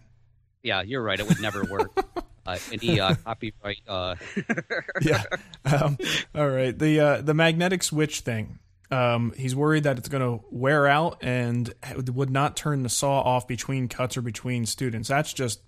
[0.64, 1.92] yeah you're right it would never work
[2.46, 4.16] uh, any uh, copyright uh...
[5.02, 5.24] yeah
[5.66, 5.98] um,
[6.36, 8.60] all right the uh, the magnetic switch thing
[8.92, 11.72] um, he's worried that it's going to wear out and
[12.12, 15.62] would not turn the saw off between cuts or between students that's just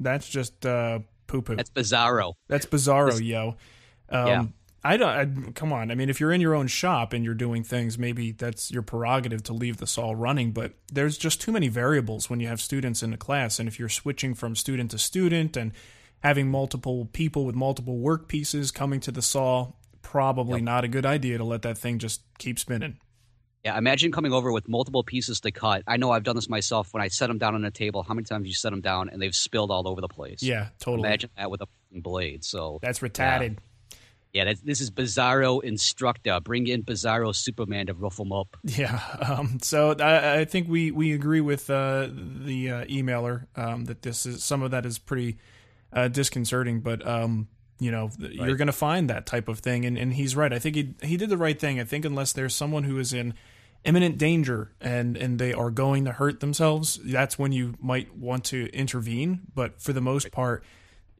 [0.00, 1.56] that's just uh, poo poo.
[1.56, 2.34] That's bizarro.
[2.48, 3.56] That's bizarro, yo.
[4.08, 4.44] Um, yeah.
[4.86, 5.08] I don't.
[5.48, 5.90] I, come on.
[5.90, 8.82] I mean, if you're in your own shop and you're doing things, maybe that's your
[8.82, 10.52] prerogative to leave the saw running.
[10.52, 13.78] But there's just too many variables when you have students in a class, and if
[13.78, 15.72] you're switching from student to student and
[16.20, 20.64] having multiple people with multiple work pieces coming to the saw, probably yep.
[20.64, 22.98] not a good idea to let that thing just keep spinning.
[23.64, 25.82] Yeah, imagine coming over with multiple pieces to cut.
[25.86, 28.02] I know I've done this myself when I set them down on a table.
[28.02, 30.42] How many times you set them down and they've spilled all over the place?
[30.42, 31.08] Yeah, totally.
[31.08, 32.44] Imagine that with a blade.
[32.44, 33.54] So that's retarded.
[33.54, 33.60] Yeah,
[34.34, 36.38] yeah this is Bizarro Instructor.
[36.40, 38.56] Bring in Bizarro Superman to ruffle them up.
[38.64, 39.00] Yeah.
[39.20, 44.02] Um, so I, I, think we we agree with uh, the uh, emailer um, that
[44.02, 45.38] this is some of that is pretty
[45.92, 47.06] uh, disconcerting, but.
[47.06, 47.48] Um,
[47.80, 48.32] you know, right.
[48.32, 50.52] you're going to find that type of thing, and, and he's right.
[50.52, 51.80] I think he he did the right thing.
[51.80, 53.34] I think unless there's someone who is in
[53.84, 58.44] imminent danger and and they are going to hurt themselves, that's when you might want
[58.44, 59.42] to intervene.
[59.54, 60.64] But for the most part,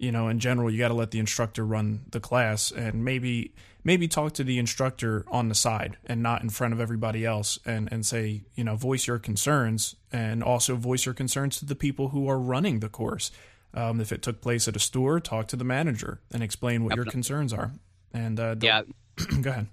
[0.05, 3.55] you know, in general, you got to let the instructor run the class and maybe
[3.83, 7.59] maybe talk to the instructor on the side and not in front of everybody else
[7.65, 11.75] and and say, you know, voice your concerns and also voice your concerns to the
[11.75, 13.31] people who are running the course.
[13.73, 16.95] Um, if it took place at a store, talk to the manager and explain what
[16.95, 17.73] your concerns are.
[18.13, 18.83] And uh, yeah,
[19.41, 19.67] go ahead.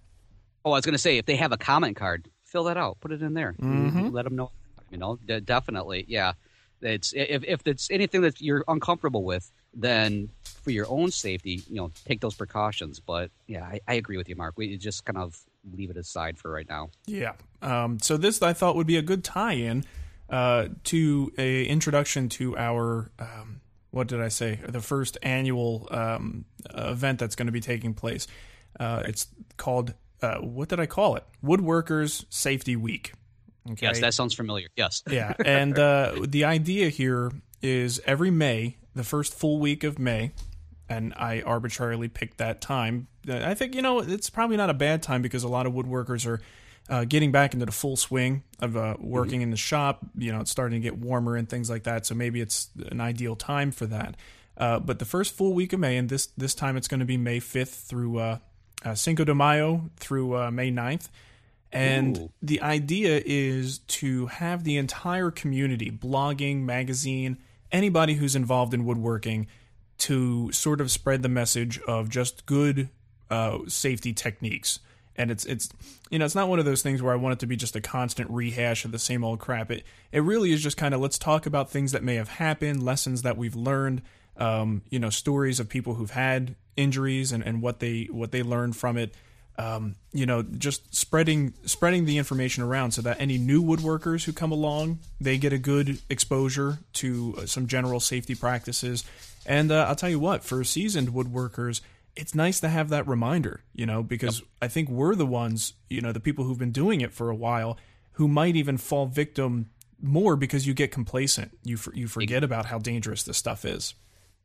[0.64, 3.00] Oh, I was going to say if they have a comment card, fill that out,
[3.00, 4.10] put it in there, mm-hmm.
[4.10, 4.52] let them know.
[4.90, 6.34] You know, definitely, yeah.
[6.82, 10.30] It's if if it's anything that you're uncomfortable with, then
[10.64, 13.00] for your own safety, you know, take those precautions.
[13.00, 14.54] But yeah, I, I agree with you, Mark.
[14.58, 15.40] We just kind of
[15.74, 16.90] leave it aside for right now.
[17.06, 17.34] Yeah.
[17.62, 19.86] Um, so this I thought would be a good tie-in
[20.30, 24.60] uh, to a introduction to our um, what did I say?
[24.68, 28.26] The first annual um, event that's going to be taking place.
[28.80, 31.24] Uh, it's called uh, what did I call it?
[31.44, 33.14] Woodworkers Safety Week.
[33.72, 33.88] Okay.
[33.88, 34.70] Yes, that sounds familiar.
[34.76, 35.04] Yes.
[35.10, 37.32] yeah, and uh, the idea here
[37.62, 40.32] is every May, the first full week of May,
[40.90, 43.08] and I arbitrarily picked that time.
[43.28, 45.74] Uh, I think you know it's probably not a bad time because a lot of
[45.74, 46.42] woodworkers are
[46.90, 49.44] uh, getting back into the full swing of uh, working mm-hmm.
[49.44, 50.00] in the shop.
[50.18, 52.06] You know, it's starting to get warmer and things like that.
[52.06, 54.16] So maybe it's an ideal time for that.
[54.58, 57.06] Uh, but the first full week of May, and this this time it's going to
[57.06, 58.38] be May fifth through uh,
[58.84, 61.10] uh, Cinco de Mayo through uh, May 9th.
[61.72, 62.32] And Ooh.
[62.42, 67.38] the idea is to have the entire community, blogging, magazine,
[67.72, 69.48] anybody who's involved in woodworking,
[70.02, 72.90] to sort of spread the message of just good
[73.30, 74.80] uh, safety techniques.
[75.16, 75.70] And it's it's
[76.10, 77.76] you know it's not one of those things where I want it to be just
[77.76, 79.70] a constant rehash of the same old crap.
[79.70, 82.82] It it really is just kind of let's talk about things that may have happened,
[82.82, 84.02] lessons that we've learned,
[84.38, 88.42] um, you know, stories of people who've had injuries and, and what they what they
[88.42, 89.14] learned from it.
[89.58, 94.34] Um, you know, just spreading spreading the information around so that any new woodworkers who
[94.34, 99.04] come along they get a good exposure to uh, some general safety practices.
[99.46, 101.82] And uh, I'll tell you what, for seasoned woodworkers,
[102.16, 103.62] it's nice to have that reminder.
[103.74, 104.48] You know, because yep.
[104.62, 107.36] I think we're the ones, you know, the people who've been doing it for a
[107.36, 107.78] while
[108.14, 109.70] who might even fall victim
[110.02, 111.58] more because you get complacent.
[111.64, 113.94] You for, you forget about how dangerous this stuff is.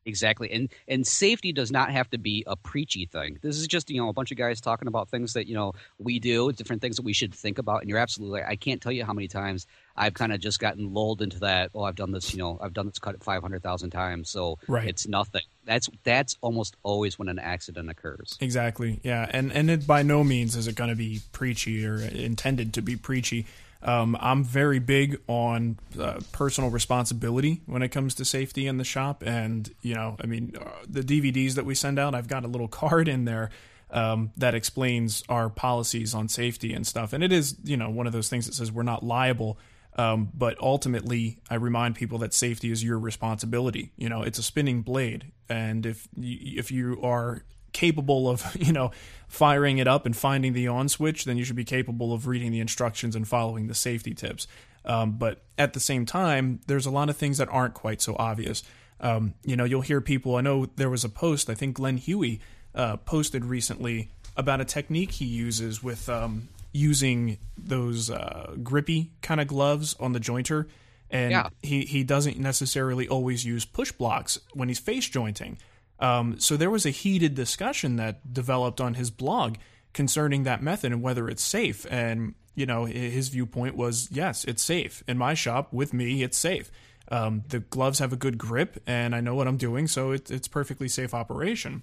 [0.07, 0.51] Exactly.
[0.53, 3.39] And and safety does not have to be a preachy thing.
[3.43, 5.73] This is just, you know, a bunch of guys talking about things that, you know,
[5.99, 7.81] we do, different things that we should think about.
[7.81, 9.67] And you're absolutely I can't tell you how many times
[9.97, 12.73] I've kind of just gotten lulled into that, oh, I've done this, you know, I've
[12.73, 14.87] done this cut 500,000 times, so right.
[14.87, 15.43] it's nothing.
[15.65, 18.39] That's that's almost always when an accident occurs.
[18.41, 19.01] Exactly.
[19.03, 19.29] Yeah.
[19.31, 22.83] And and it by no means is it going to be preachy or intended to
[22.83, 23.47] be preachy.
[23.83, 28.85] Um, I'm very big on uh, personal responsibility when it comes to safety in the
[28.85, 29.23] shop.
[29.25, 32.49] And, you know, I mean, uh, the DVDs that we send out, I've got a
[32.49, 33.51] little card in there
[33.91, 37.13] um, that explains our policies on safety and stuff.
[37.13, 39.59] And it is, you know, one of those things that says we're not liable.
[39.99, 43.93] Um, but ultimately, I remind people that safety is your responsibility.
[43.97, 47.45] You know, it's a spinning blade, and if you, if you are
[47.77, 48.91] capable of, you know,
[49.29, 52.51] firing it up and finding the on switch, then you should be capable of reading
[52.51, 54.47] the instructions and following the safety tips.
[54.85, 58.17] Um, but at the same time, there's a lot of things that aren't quite so
[58.19, 58.63] obvious.
[59.01, 60.37] Um, you know, you'll hear people.
[60.37, 61.51] I know there was a post.
[61.51, 62.41] I think Glen Huey
[62.75, 69.41] uh, posted recently about a technique he uses with um, using those uh, grippy kind
[69.41, 70.67] of gloves on the jointer,
[71.11, 71.49] and yeah.
[71.63, 75.59] he he doesn't necessarily always use push blocks when he's face jointing.
[75.99, 79.57] Um, so there was a heated discussion that developed on his blog
[79.93, 81.87] concerning that method and whether it's safe.
[81.91, 86.23] And you know, his viewpoint was yes, it's safe in my shop with me.
[86.23, 86.71] It's safe.
[87.09, 90.31] Um, the gloves have a good grip, and I know what I'm doing, so it,
[90.31, 91.83] it's perfectly safe operation.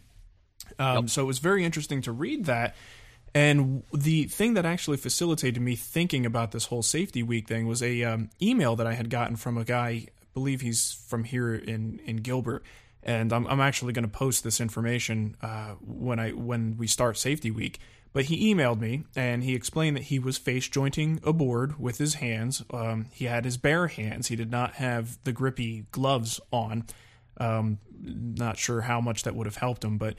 [0.77, 1.09] Um, yep.
[1.09, 2.75] So it was very interesting to read that.
[3.35, 7.81] And the thing that actually facilitated me thinking about this whole safety week thing was
[7.81, 9.87] a um, email that I had gotten from a guy.
[9.89, 12.63] I believe he's from here in in Gilbert,
[13.05, 17.17] and I'm, I'm actually going to post this information uh, when I when we start
[17.17, 17.79] safety week.
[18.13, 21.97] But he emailed me and he explained that he was face jointing a board with
[21.97, 22.63] his hands.
[22.71, 24.27] Um, he had his bare hands.
[24.27, 26.85] He did not have the grippy gloves on.
[27.37, 30.15] Um, not sure how much that would have helped him, but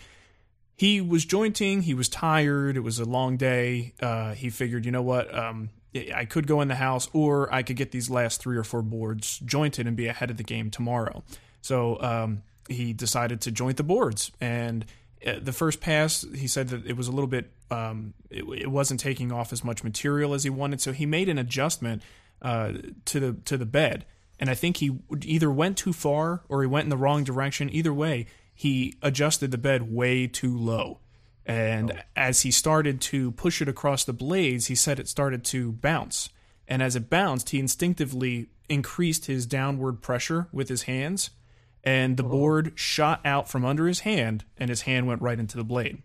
[0.76, 1.82] he was jointing.
[1.82, 2.76] He was tired.
[2.76, 3.94] It was a long day.
[4.00, 5.32] Uh, he figured, you know what?
[5.32, 5.70] Um,
[6.12, 8.82] I could go in the house, or I could get these last three or four
[8.82, 11.22] boards jointed and be ahead of the game tomorrow.
[11.60, 14.32] So um, he decided to joint the boards.
[14.40, 14.84] And
[15.26, 18.70] uh, the first pass, he said that it was a little bit, um, it, it,
[18.70, 20.80] wasn't taking off as much material as he wanted.
[20.80, 22.02] So he made an adjustment
[22.42, 22.72] uh,
[23.06, 24.04] to the to the bed.
[24.38, 27.70] And I think he either went too far or he went in the wrong direction.
[27.72, 30.98] Either way, he adjusted the bed way too low.
[31.46, 31.98] And oh.
[32.16, 36.30] as he started to push it across the blades, he said it started to bounce.
[36.66, 41.30] And as it bounced, he instinctively increased his downward pressure with his hands
[41.84, 42.28] and the oh.
[42.28, 46.02] board shot out from under his hand, and his hand went right into the blade.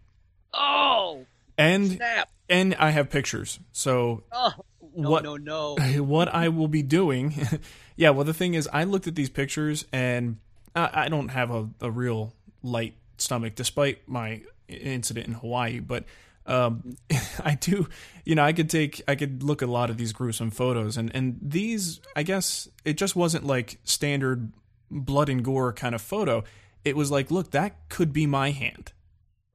[0.53, 1.25] Oh,
[1.57, 2.29] and snap!
[2.49, 3.59] And I have pictures.
[3.71, 4.53] So oh,
[4.95, 5.23] no, what?
[5.23, 5.75] No, no.
[5.99, 7.33] What I will be doing?
[7.95, 8.09] yeah.
[8.09, 10.37] Well, the thing is, I looked at these pictures, and
[10.75, 16.05] I, I don't have a, a real light stomach, despite my incident in Hawaii, but.
[16.45, 16.95] Um,
[17.43, 17.87] I do,
[18.25, 20.97] you know, I could take, I could look at a lot of these gruesome photos,
[20.97, 24.51] and and these, I guess, it just wasn't like standard
[24.89, 26.43] blood and gore kind of photo.
[26.85, 28.93] It was like, look, that could be my hand.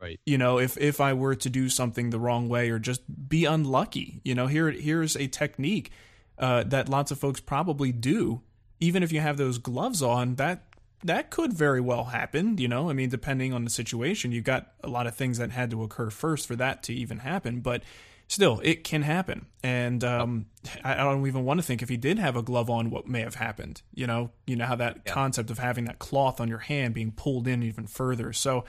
[0.00, 0.20] Right.
[0.26, 3.46] You know, if if I were to do something the wrong way or just be
[3.46, 5.90] unlucky, you know, here here's a technique
[6.38, 8.42] uh, that lots of folks probably do.
[8.80, 10.64] Even if you have those gloves on, that
[11.02, 12.58] that could very well happen.
[12.58, 15.52] You know, I mean, depending on the situation, you've got a lot of things that
[15.52, 17.60] had to occur first for that to even happen.
[17.60, 17.82] But
[18.28, 19.46] still, it can happen.
[19.62, 20.46] And um,
[20.82, 23.20] I, don't even want to think if he did have a glove on, what may
[23.20, 23.82] have happened.
[23.94, 25.12] You know, you know how that yeah.
[25.12, 28.32] concept of having that cloth on your hand being pulled in even further.
[28.32, 28.64] So,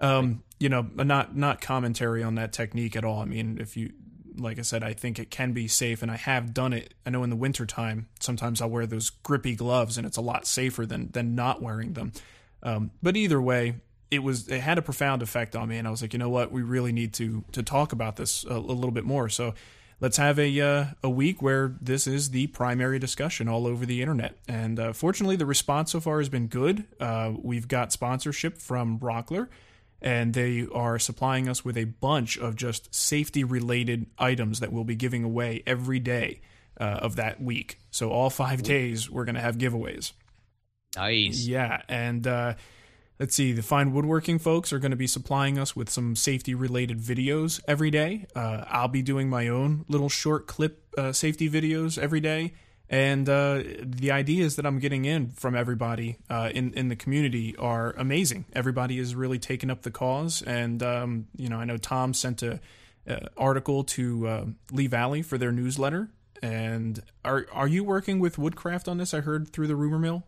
[0.00, 3.20] um, you know, not not commentary on that technique at all.
[3.20, 3.92] I mean, if you
[4.36, 6.94] like I said, I think it can be safe, and I have done it.
[7.04, 10.46] I know in the wintertime, sometimes I'll wear those grippy gloves, and it's a lot
[10.46, 12.12] safer than than not wearing them.
[12.62, 13.80] Um, but either way,
[14.10, 16.30] it was it had a profound effect on me, and I was like, you know
[16.30, 19.28] what, we really need to to talk about this a, a little bit more.
[19.28, 19.54] So
[20.00, 24.00] let's have a uh, a week where this is the primary discussion all over the
[24.00, 24.36] internet.
[24.48, 26.84] And uh, fortunately, the response so far has been good.
[26.98, 29.48] Uh, we've got sponsorship from Rockler,
[30.00, 34.84] and they are supplying us with a bunch of just safety related items that we'll
[34.84, 36.40] be giving away every day
[36.80, 37.78] uh, of that week.
[37.90, 40.12] So all five days, we're going to have giveaways.
[40.96, 41.46] Nice.
[41.46, 42.54] Yeah, and uh,
[43.18, 46.54] Let's see, the fine woodworking folks are going to be supplying us with some safety
[46.54, 48.26] related videos every day.
[48.36, 52.54] Uh, I'll be doing my own little short clip uh, safety videos every day.
[52.88, 57.54] And uh, the ideas that I'm getting in from everybody uh, in in the community
[57.56, 58.46] are amazing.
[58.54, 62.42] Everybody is really taking up the cause, and um, you know I know Tom sent
[62.42, 62.60] a,
[63.36, 66.08] article to uh, Lee Valley for their newsletter,
[66.42, 69.12] And are are you working with Woodcraft on this?
[69.12, 70.24] I heard through the rumor mill.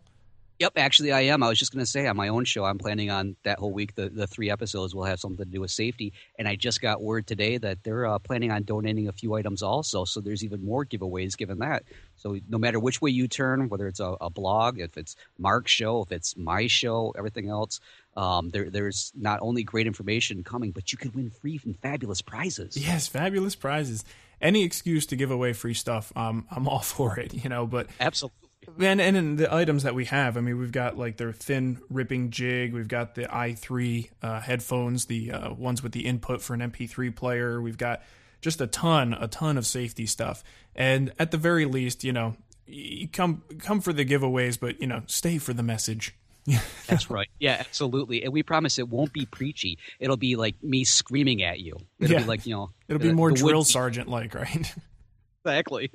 [0.61, 1.43] Yep, actually, I am.
[1.43, 3.73] I was just going to say on my own show, I'm planning on that whole
[3.73, 3.95] week.
[3.95, 7.01] The the three episodes will have something to do with safety, and I just got
[7.01, 10.05] word today that they're uh, planning on donating a few items also.
[10.05, 11.85] So there's even more giveaways given that.
[12.17, 15.71] So no matter which way you turn, whether it's a, a blog, if it's Mark's
[15.73, 17.81] show, if it's my show, everything else,
[18.15, 22.21] um, there there's not only great information coming, but you can win free and fabulous
[22.21, 22.77] prizes.
[22.77, 24.05] Yes, fabulous prizes.
[24.43, 27.33] Any excuse to give away free stuff, um, I'm all for it.
[27.33, 30.73] You know, but absolutely and and in the items that we have, I mean, we've
[30.73, 32.73] got like their thin ripping jig.
[32.73, 37.15] We've got the i3 uh, headphones, the uh, ones with the input for an MP3
[37.15, 37.61] player.
[37.61, 38.03] We've got
[38.41, 40.43] just a ton, a ton of safety stuff.
[40.75, 44.87] And at the very least, you know, you come come for the giveaways, but you
[44.87, 46.15] know, stay for the message.
[46.87, 47.29] That's right.
[47.39, 48.23] Yeah, absolutely.
[48.23, 49.79] And we promise it won't be preachy.
[49.99, 51.77] It'll be like me screaming at you.
[51.99, 52.23] It'll yeah.
[52.23, 52.71] be like you know.
[52.89, 54.75] It'll be more drill sergeant like, right?
[55.45, 55.91] exactly.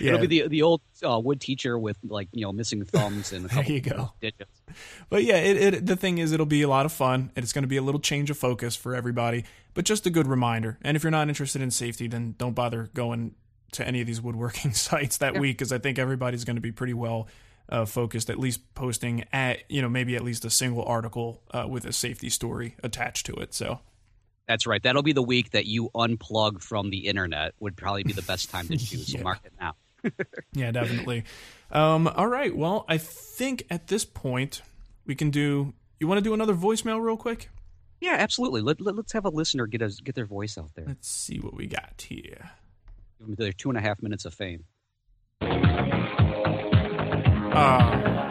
[0.00, 0.08] Yeah.
[0.14, 3.46] It'll be the the old uh, wood teacher with like you know missing thumbs and
[3.46, 4.12] a couple there you go.
[4.20, 4.62] digits.
[5.08, 7.30] But yeah, it, it, the thing is, it'll be a lot of fun.
[7.34, 9.44] and It's going to be a little change of focus for everybody,
[9.74, 10.78] but just a good reminder.
[10.82, 13.34] And if you're not interested in safety, then don't bother going
[13.72, 15.40] to any of these woodworking sites that yeah.
[15.40, 17.28] week because I think everybody's going to be pretty well
[17.68, 21.66] uh, focused, at least posting at you know maybe at least a single article uh,
[21.68, 23.54] with a safety story attached to it.
[23.54, 23.80] So
[24.46, 24.82] that's right.
[24.82, 27.54] That'll be the week that you unplug from the internet.
[27.60, 29.12] Would probably be the best time to choose.
[29.12, 29.18] yeah.
[29.18, 29.74] So mark it now.
[30.52, 31.24] yeah, definitely.
[31.70, 32.54] Um, all right.
[32.54, 34.62] Well, I think at this point
[35.06, 35.72] we can do.
[35.98, 37.48] You want to do another voicemail real quick?
[38.00, 38.60] Yeah, absolutely.
[38.60, 40.84] Let, let, us have a listener get us get their voice out there.
[40.86, 42.50] Let's see what we got here.
[43.18, 44.64] Give them their two and a half minutes of fame.
[47.54, 48.23] Uh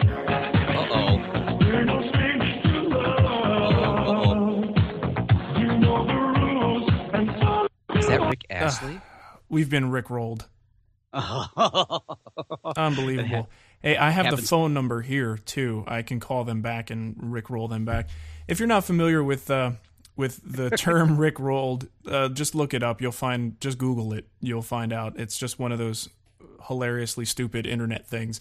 [8.20, 8.96] that Rick Astley?
[8.96, 10.48] Uh, we've been Rick rolled.
[12.76, 13.50] Unbelievable.
[13.82, 15.84] Hey, I have the phone number here too.
[15.88, 18.10] I can call them back and Rick roll them back.
[18.48, 19.74] If you're not familiar with uh,
[20.16, 23.02] with the term Rick rolled, uh, just look it up.
[23.02, 23.60] You'll find.
[23.60, 24.28] Just Google it.
[24.42, 25.20] You'll find out.
[25.20, 26.10] It's just one of those
[26.68, 28.40] hilariously stupid internet things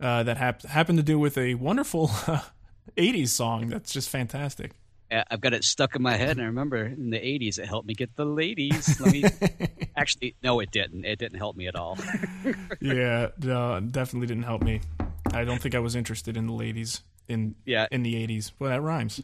[0.00, 2.08] uh, that hap- happen to do with a wonderful
[2.96, 3.68] '80s song.
[3.68, 4.72] That's just fantastic.
[5.12, 7.86] I've got it stuck in my head, and I remember in the '80s it helped
[7.86, 9.00] me get the ladies.
[9.00, 9.24] Let me
[9.96, 11.04] actually, no, it didn't.
[11.04, 11.98] It didn't help me at all.
[12.80, 14.80] yeah, no, definitely didn't help me.
[15.32, 18.52] I don't think I was interested in the ladies in yeah in the '80s.
[18.58, 19.22] Well, that rhymes.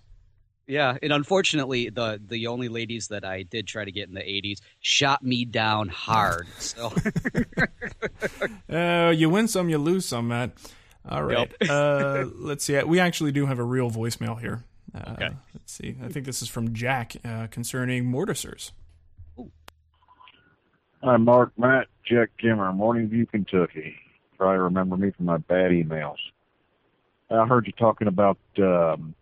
[0.66, 4.20] Yeah, and unfortunately, the the only ladies that I did try to get in the
[4.20, 6.46] '80s shot me down hard.
[6.59, 6.92] So,
[8.70, 10.53] uh, you win some, you lose some, Matt.
[11.09, 11.51] All right.
[11.62, 11.70] Yep.
[11.70, 12.79] uh, let's see.
[12.83, 14.62] We actually do have a real voicemail here.
[14.94, 15.31] Uh, okay.
[15.55, 15.96] Let's see.
[16.03, 18.72] I think this is from Jack uh, concerning mortisers.
[21.03, 23.94] Hi, Mark, Matt, Jack Kimmer, Morning View, Kentucky.
[24.37, 26.16] Probably remember me from my bad emails.
[27.31, 29.14] I heard you talking about um,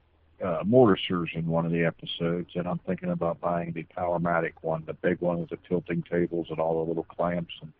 [0.43, 4.85] uh, mortisers in one of the episodes, and I'm thinking about buying the Powermatic one,
[4.87, 7.53] the big one with the tilting tables and all the little clamps.
[7.61, 7.73] And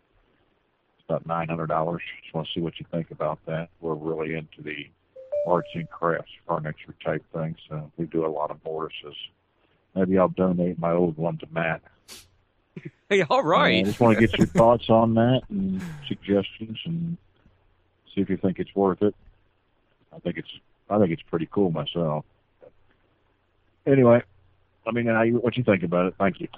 [0.97, 2.03] it's about nine hundred dollars.
[2.23, 3.69] Just want to see what you think about that.
[3.81, 4.89] We're really into the
[5.47, 7.57] arts and crafts furniture type things.
[7.69, 9.15] So we do a lot of mortises.
[9.95, 11.83] Maybe I'll donate my old one to Matt.
[13.09, 13.77] Hey, all right.
[13.77, 17.17] Uh, I just want to get your thoughts on that and suggestions, and
[18.13, 19.15] see if you think it's worth it.
[20.13, 20.49] I think it's
[20.91, 22.25] I think it's pretty cool myself.
[23.87, 24.23] Anyway,
[24.85, 26.15] I mean, what you think about it?
[26.19, 26.49] Thank you.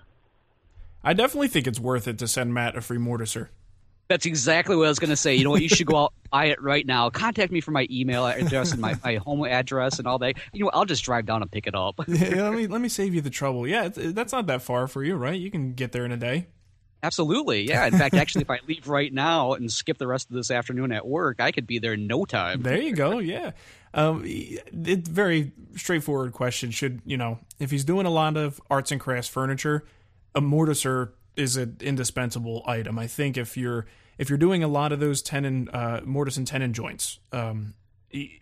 [1.05, 3.49] I definitely think it's worth it to send Matt a free mortiser.
[4.09, 5.35] That's exactly what I was going to say.
[5.35, 5.63] You know what?
[5.63, 7.11] You should go out buy it right now.
[7.11, 10.37] Contact me for my email address and my, my home address and all that.
[10.53, 11.97] You know, I'll just drive down and pick it up.
[12.09, 13.67] yeah, let me let me save you the trouble.
[13.67, 15.39] Yeah, that's not that far for you, right?
[15.39, 16.49] You can get there in a day.
[17.01, 17.87] Absolutely, yeah.
[17.87, 20.91] In fact, actually, if I leave right now and skip the rest of this afternoon
[20.91, 22.63] at work, I could be there in no time.
[22.63, 23.19] There you go.
[23.19, 23.53] Yeah,
[23.95, 26.73] um, it's very straightforward question.
[26.73, 29.85] Should you know if he's doing a lot of arts and crafts furniture,
[30.35, 32.99] a mortiser is an indispensable item.
[32.99, 33.87] I think if you're
[34.19, 37.75] if you're doing a lot of those tenon uh, mortise and tenon joints, um,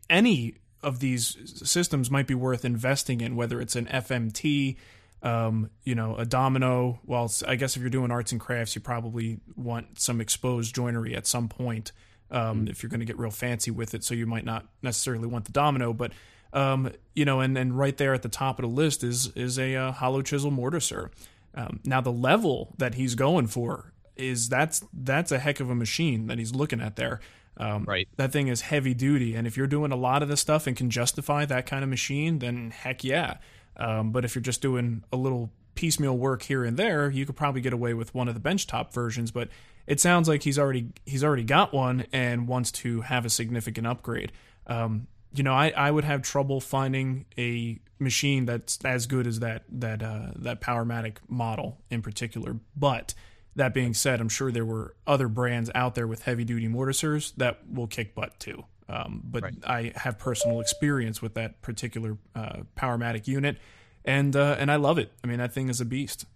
[0.09, 1.36] any of these
[1.68, 4.76] systems might be worth investing in, whether it's an FMT,
[5.22, 7.01] um, you know, a domino.
[7.05, 11.14] Well, I guess if you're doing arts and crafts, you probably want some exposed joinery
[11.14, 11.92] at some point
[12.30, 12.68] um, mm-hmm.
[12.68, 14.05] if you're going to get real fancy with it.
[14.05, 16.12] So you might not necessarily want the domino, but
[16.53, 19.59] um, you know, and and right there at the top of the list is is
[19.59, 21.11] a uh, hollow chisel mortiser.
[21.57, 25.74] Um, now the level that he's going for is that's that's a heck of a
[25.74, 27.20] machine that he's looking at there.
[27.59, 28.07] Um, right.
[28.16, 30.76] That thing is heavy duty, and if you're doing a lot of the stuff and
[30.76, 33.38] can justify that kind of machine, then heck yeah.
[33.78, 37.36] Um, but if you're just doing a little piecemeal work here and there, you could
[37.36, 39.30] probably get away with one of the benchtop versions.
[39.30, 39.48] But
[39.86, 43.86] it sounds like he's already he's already got one and wants to have a significant
[43.86, 44.32] upgrade.
[44.66, 45.07] Um,
[45.37, 49.64] you know, I, I would have trouble finding a machine that's as good as that
[49.70, 52.57] that uh, that Powermatic model in particular.
[52.76, 53.14] But
[53.55, 57.34] that being said, I'm sure there were other brands out there with heavy duty mortisers
[57.37, 58.64] that will kick butt too.
[58.89, 59.55] Um, but right.
[59.66, 63.59] I have personal experience with that particular uh, Powermatic unit,
[64.05, 65.12] and uh, and I love it.
[65.24, 66.26] I mean, that thing is a beast.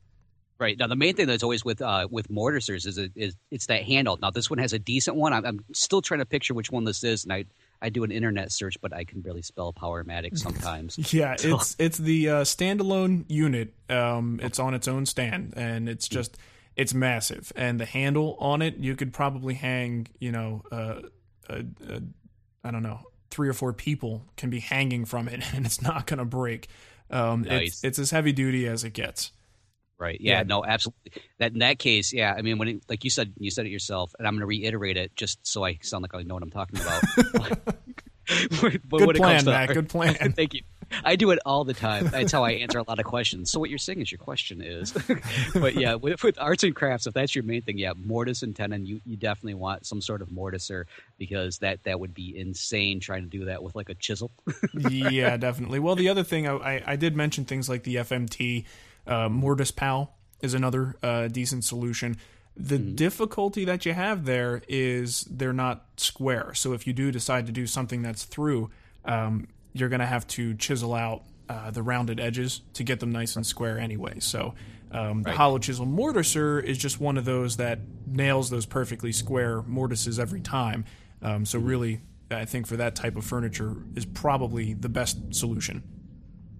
[0.58, 3.84] Right now, the main thing that's always with uh, with mortisers is, is it's that
[3.84, 4.18] handle.
[4.20, 5.32] Now, this one has a decent one.
[5.32, 7.44] I'm, I'm, still trying to picture which one this is, and I
[7.82, 11.12] I do an internet search, but I can barely spell Powermatic sometimes.
[11.12, 11.56] yeah, so.
[11.56, 13.74] it's it's the uh, standalone unit.
[13.88, 16.36] Um, it's on its own stand, and it's just
[16.76, 17.52] it's massive.
[17.56, 21.00] And the handle on it, you could probably hang, you know, uh,
[21.48, 22.02] a, a,
[22.64, 23.00] I don't know,
[23.30, 26.68] three or four people can be hanging from it, and it's not going to break.
[27.10, 27.68] Um, nice.
[27.68, 29.32] it's, it's as heavy duty as it gets.
[30.00, 30.20] Right.
[30.20, 30.42] Yeah, yeah.
[30.44, 30.64] No.
[30.64, 31.22] Absolutely.
[31.38, 32.34] That in that case, yeah.
[32.36, 34.46] I mean, when it, like you said, you said it yourself, and I'm going to
[34.46, 37.02] reiterate it just so I sound like I know what I'm talking about.
[38.60, 39.68] but Good plan, Matt.
[39.70, 40.14] Good plan.
[40.32, 40.62] thank you.
[41.04, 42.08] I do it all the time.
[42.08, 43.50] That's how I answer a lot of questions.
[43.50, 44.92] So what you're saying is your question is,
[45.54, 48.54] but yeah, with, with, arts and crafts, if that's your main thing, yeah, mortise and
[48.56, 50.84] tenon, you, you definitely want some sort of mortiser
[51.16, 54.32] because that that would be insane trying to do that with like a chisel.
[54.74, 55.78] yeah, definitely.
[55.78, 58.64] Well, the other thing I, I did mention things like the FMT
[59.10, 62.16] uh, Mortise Pal is another uh, decent solution.
[62.56, 62.94] The mm-hmm.
[62.94, 66.54] difficulty that you have there is they're not square.
[66.54, 68.70] So if you do decide to do something that's through,
[69.04, 73.10] um, you're going to have to chisel out uh, the rounded edges to get them
[73.10, 74.20] nice and square anyway.
[74.20, 74.54] So
[74.92, 75.24] um, right.
[75.24, 80.18] the hollow chisel mortiser is just one of those that nails those perfectly square mortises
[80.18, 80.84] every time.
[81.22, 81.68] Um, so mm-hmm.
[81.68, 82.00] really,
[82.30, 85.82] I think for that type of furniture is probably the best solution.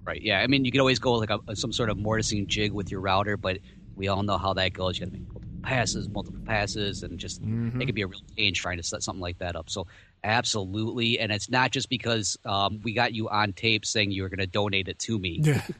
[0.05, 0.23] Right.
[0.23, 0.41] Yeah.
[0.41, 3.01] I mean, you could always go like a, some sort of mortising jig with your
[3.01, 3.59] router, but
[3.97, 4.99] we all know how that goes.
[4.99, 7.81] You got to make multiple passes, multiple passes, and just mm-hmm.
[7.81, 9.69] it could be a real pain trying to set something like that up.
[9.69, 9.87] So
[10.25, 14.29] absolutely, and it's not just because um, we got you on tape saying you were
[14.29, 15.41] going to donate it to me.
[15.43, 15.63] Yeah.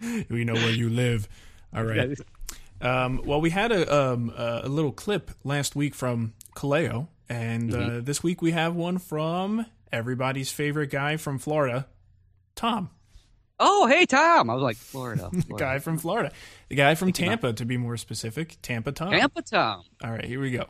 [0.30, 1.28] we know where you live.
[1.74, 2.16] All right.
[2.80, 7.96] Um, well, we had a, um, a little clip last week from Kaleo, and mm-hmm.
[7.98, 11.88] uh, this week we have one from everybody's favorite guy from Florida,
[12.54, 12.90] Tom.
[13.60, 14.50] Oh, hey, Tom.
[14.50, 15.30] I was like, Florida.
[15.30, 15.46] Florida.
[15.48, 16.32] the guy from Florida.
[16.68, 18.56] The guy from Tampa, to be more specific.
[18.62, 19.10] Tampa Tom.
[19.10, 19.82] Tampa Tom.
[20.02, 20.66] All right, here we go.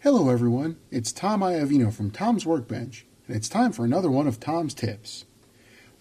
[0.00, 0.76] Hello, everyone.
[0.90, 5.24] It's Tom Iovino from Tom's Workbench, and it's time for another one of Tom's tips.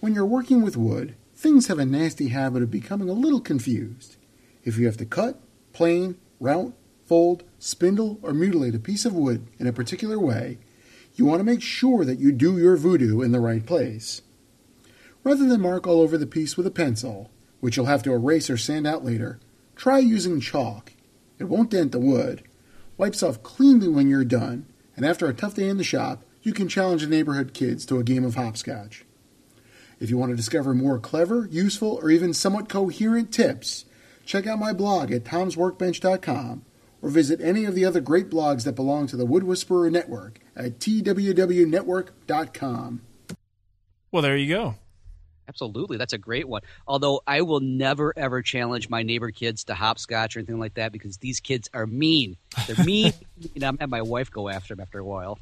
[0.02, 4.18] When you're working with wood, things have a nasty habit of becoming a little confused.
[4.66, 5.40] If you have to cut,
[5.72, 6.74] plane, route,
[7.06, 10.58] fold, spindle, or mutilate a piece of wood in a particular way,
[11.16, 14.23] you want to make sure that you do your voodoo in the right place.
[15.24, 18.50] Rather than mark all over the piece with a pencil, which you'll have to erase
[18.50, 19.40] or sand out later,
[19.76, 20.92] try using chalk.
[21.40, 22.44] It won't dent the wood,
[22.98, 24.66] wipes off cleanly when you're done,
[24.98, 28.00] and after a tough day in the shop, you can challenge the neighborhood kids to
[28.00, 29.06] a game of hopscotch.
[30.00, 33.86] If you want to discover more clever, useful, or even somewhat coherent tips,
[34.26, 36.66] check out my blog at tomsworkbench.com
[37.02, 40.40] or visit any of the other great blogs that belong to the Wood Whisperer Network
[40.56, 43.02] at twwnetwork.com.
[44.12, 44.76] Well, there you go.
[45.54, 46.62] Absolutely, that's a great one.
[46.88, 50.92] Although I will never ever challenge my neighbor kids to hopscotch or anything like that
[50.92, 52.38] because these kids are mean.
[52.68, 53.14] They're mean.
[53.38, 55.38] you know, I'm have my wife go after them after a while.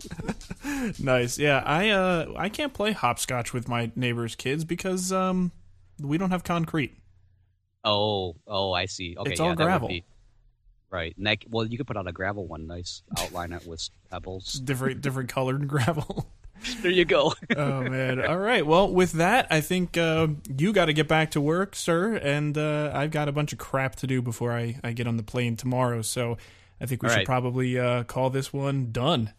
[0.99, 1.39] nice.
[1.39, 5.51] Yeah, I uh I can't play hopscotch with my neighbor's kids because um
[5.99, 6.97] we don't have concrete.
[7.83, 9.15] Oh, oh, I see.
[9.17, 9.87] Okay, it's yeah, all gravel.
[9.87, 10.03] Be,
[10.89, 11.15] right.
[11.17, 13.01] That, well, you could put on a gravel one, nice.
[13.17, 14.53] Outline it with pebbles.
[14.53, 16.31] different, different colored gravel.
[16.81, 17.33] there you go.
[17.55, 18.23] oh man!
[18.23, 18.65] All right.
[18.65, 22.57] Well, with that, I think uh, you got to get back to work, sir, and
[22.57, 25.23] uh, I've got a bunch of crap to do before I, I get on the
[25.23, 26.01] plane tomorrow.
[26.01, 26.37] So
[26.79, 27.25] I think we All should right.
[27.25, 29.33] probably uh, call this one done.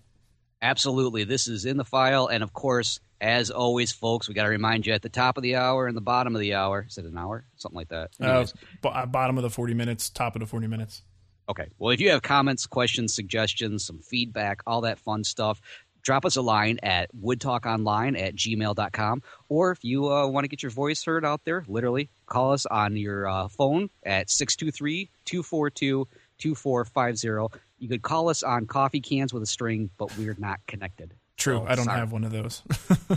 [0.61, 1.25] Absolutely.
[1.25, 4.87] This is in the file, and of course, as always, folks, we got to remind
[4.87, 6.87] you at the top of the hour and the bottom of the hour.
[6.89, 7.45] Is it an hour?
[7.57, 8.11] Something like that.
[8.21, 8.47] Uh,
[8.81, 11.03] b- uh, bottom of the forty minutes, top of the forty minutes.
[11.49, 11.69] Okay.
[11.79, 15.61] Well, if you have comments, questions, suggestions, some feedback, all that fun stuff,
[16.03, 19.23] drop us a line at woodtalkonline at gmail.com.
[19.49, 22.67] Or if you uh, want to get your voice heard out there, literally, call us
[22.67, 27.61] on your uh, phone at 623 242 2450.
[27.79, 31.15] You could call us on coffee cans with a string, but we're not connected.
[31.37, 31.65] True.
[31.67, 31.99] I don't sorry.
[31.99, 32.63] have one of those.
[33.11, 33.17] no.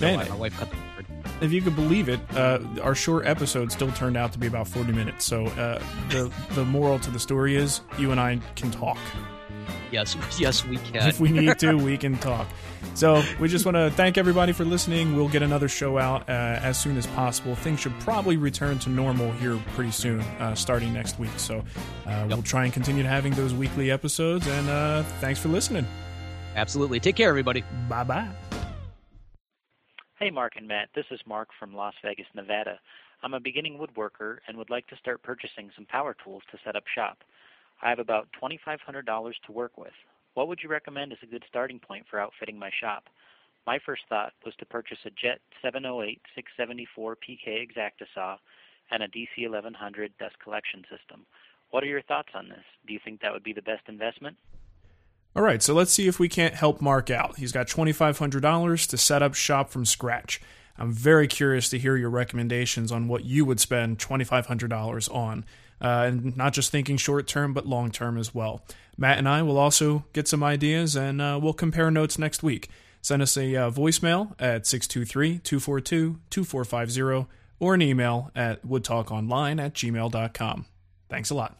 [0.00, 1.06] Man, my wife cut the cord.
[1.40, 4.66] If you could believe it, uh, our short episode still turned out to be about
[4.66, 5.24] 40 minutes.
[5.24, 8.98] So uh, the, the moral to the story is you and I can talk.
[9.94, 11.08] Yes, yes, we can.
[11.08, 12.48] if we need to, we can talk.
[12.94, 15.14] So we just want to thank everybody for listening.
[15.14, 17.54] We'll get another show out uh, as soon as possible.
[17.54, 21.30] Things should probably return to normal here pretty soon, uh, starting next week.
[21.36, 21.62] So
[22.06, 24.48] uh, we'll try and continue to having those weekly episodes.
[24.48, 25.86] And uh, thanks for listening.
[26.56, 26.98] Absolutely.
[26.98, 27.62] Take care, everybody.
[27.88, 28.28] Bye bye.
[30.18, 30.88] Hey, Mark and Matt.
[30.96, 32.80] This is Mark from Las Vegas, Nevada.
[33.22, 36.74] I'm a beginning woodworker and would like to start purchasing some power tools to set
[36.74, 37.18] up shop.
[37.84, 39.92] I have about $2,500 to work with.
[40.32, 43.04] What would you recommend as a good starting point for outfitting my shop?
[43.66, 48.36] My first thought was to purchase a Jet 708 674 PK Xacta saw
[48.90, 51.26] and a DC 1100 dust collection system.
[51.70, 52.64] What are your thoughts on this?
[52.86, 54.36] Do you think that would be the best investment?
[55.36, 57.36] All right, so let's see if we can't help Mark out.
[57.36, 60.40] He's got $2,500 to set up shop from scratch.
[60.78, 65.44] I'm very curious to hear your recommendations on what you would spend $2,500 on.
[65.84, 68.62] Uh, and not just thinking short term, but long term as well.
[68.96, 72.70] Matt and I will also get some ideas and uh, we'll compare notes next week.
[73.02, 77.28] Send us a uh, voicemail at 623 242 2450
[77.60, 80.64] or an email at woodtalkonline at gmail.com.
[81.10, 81.58] Thanks a lot.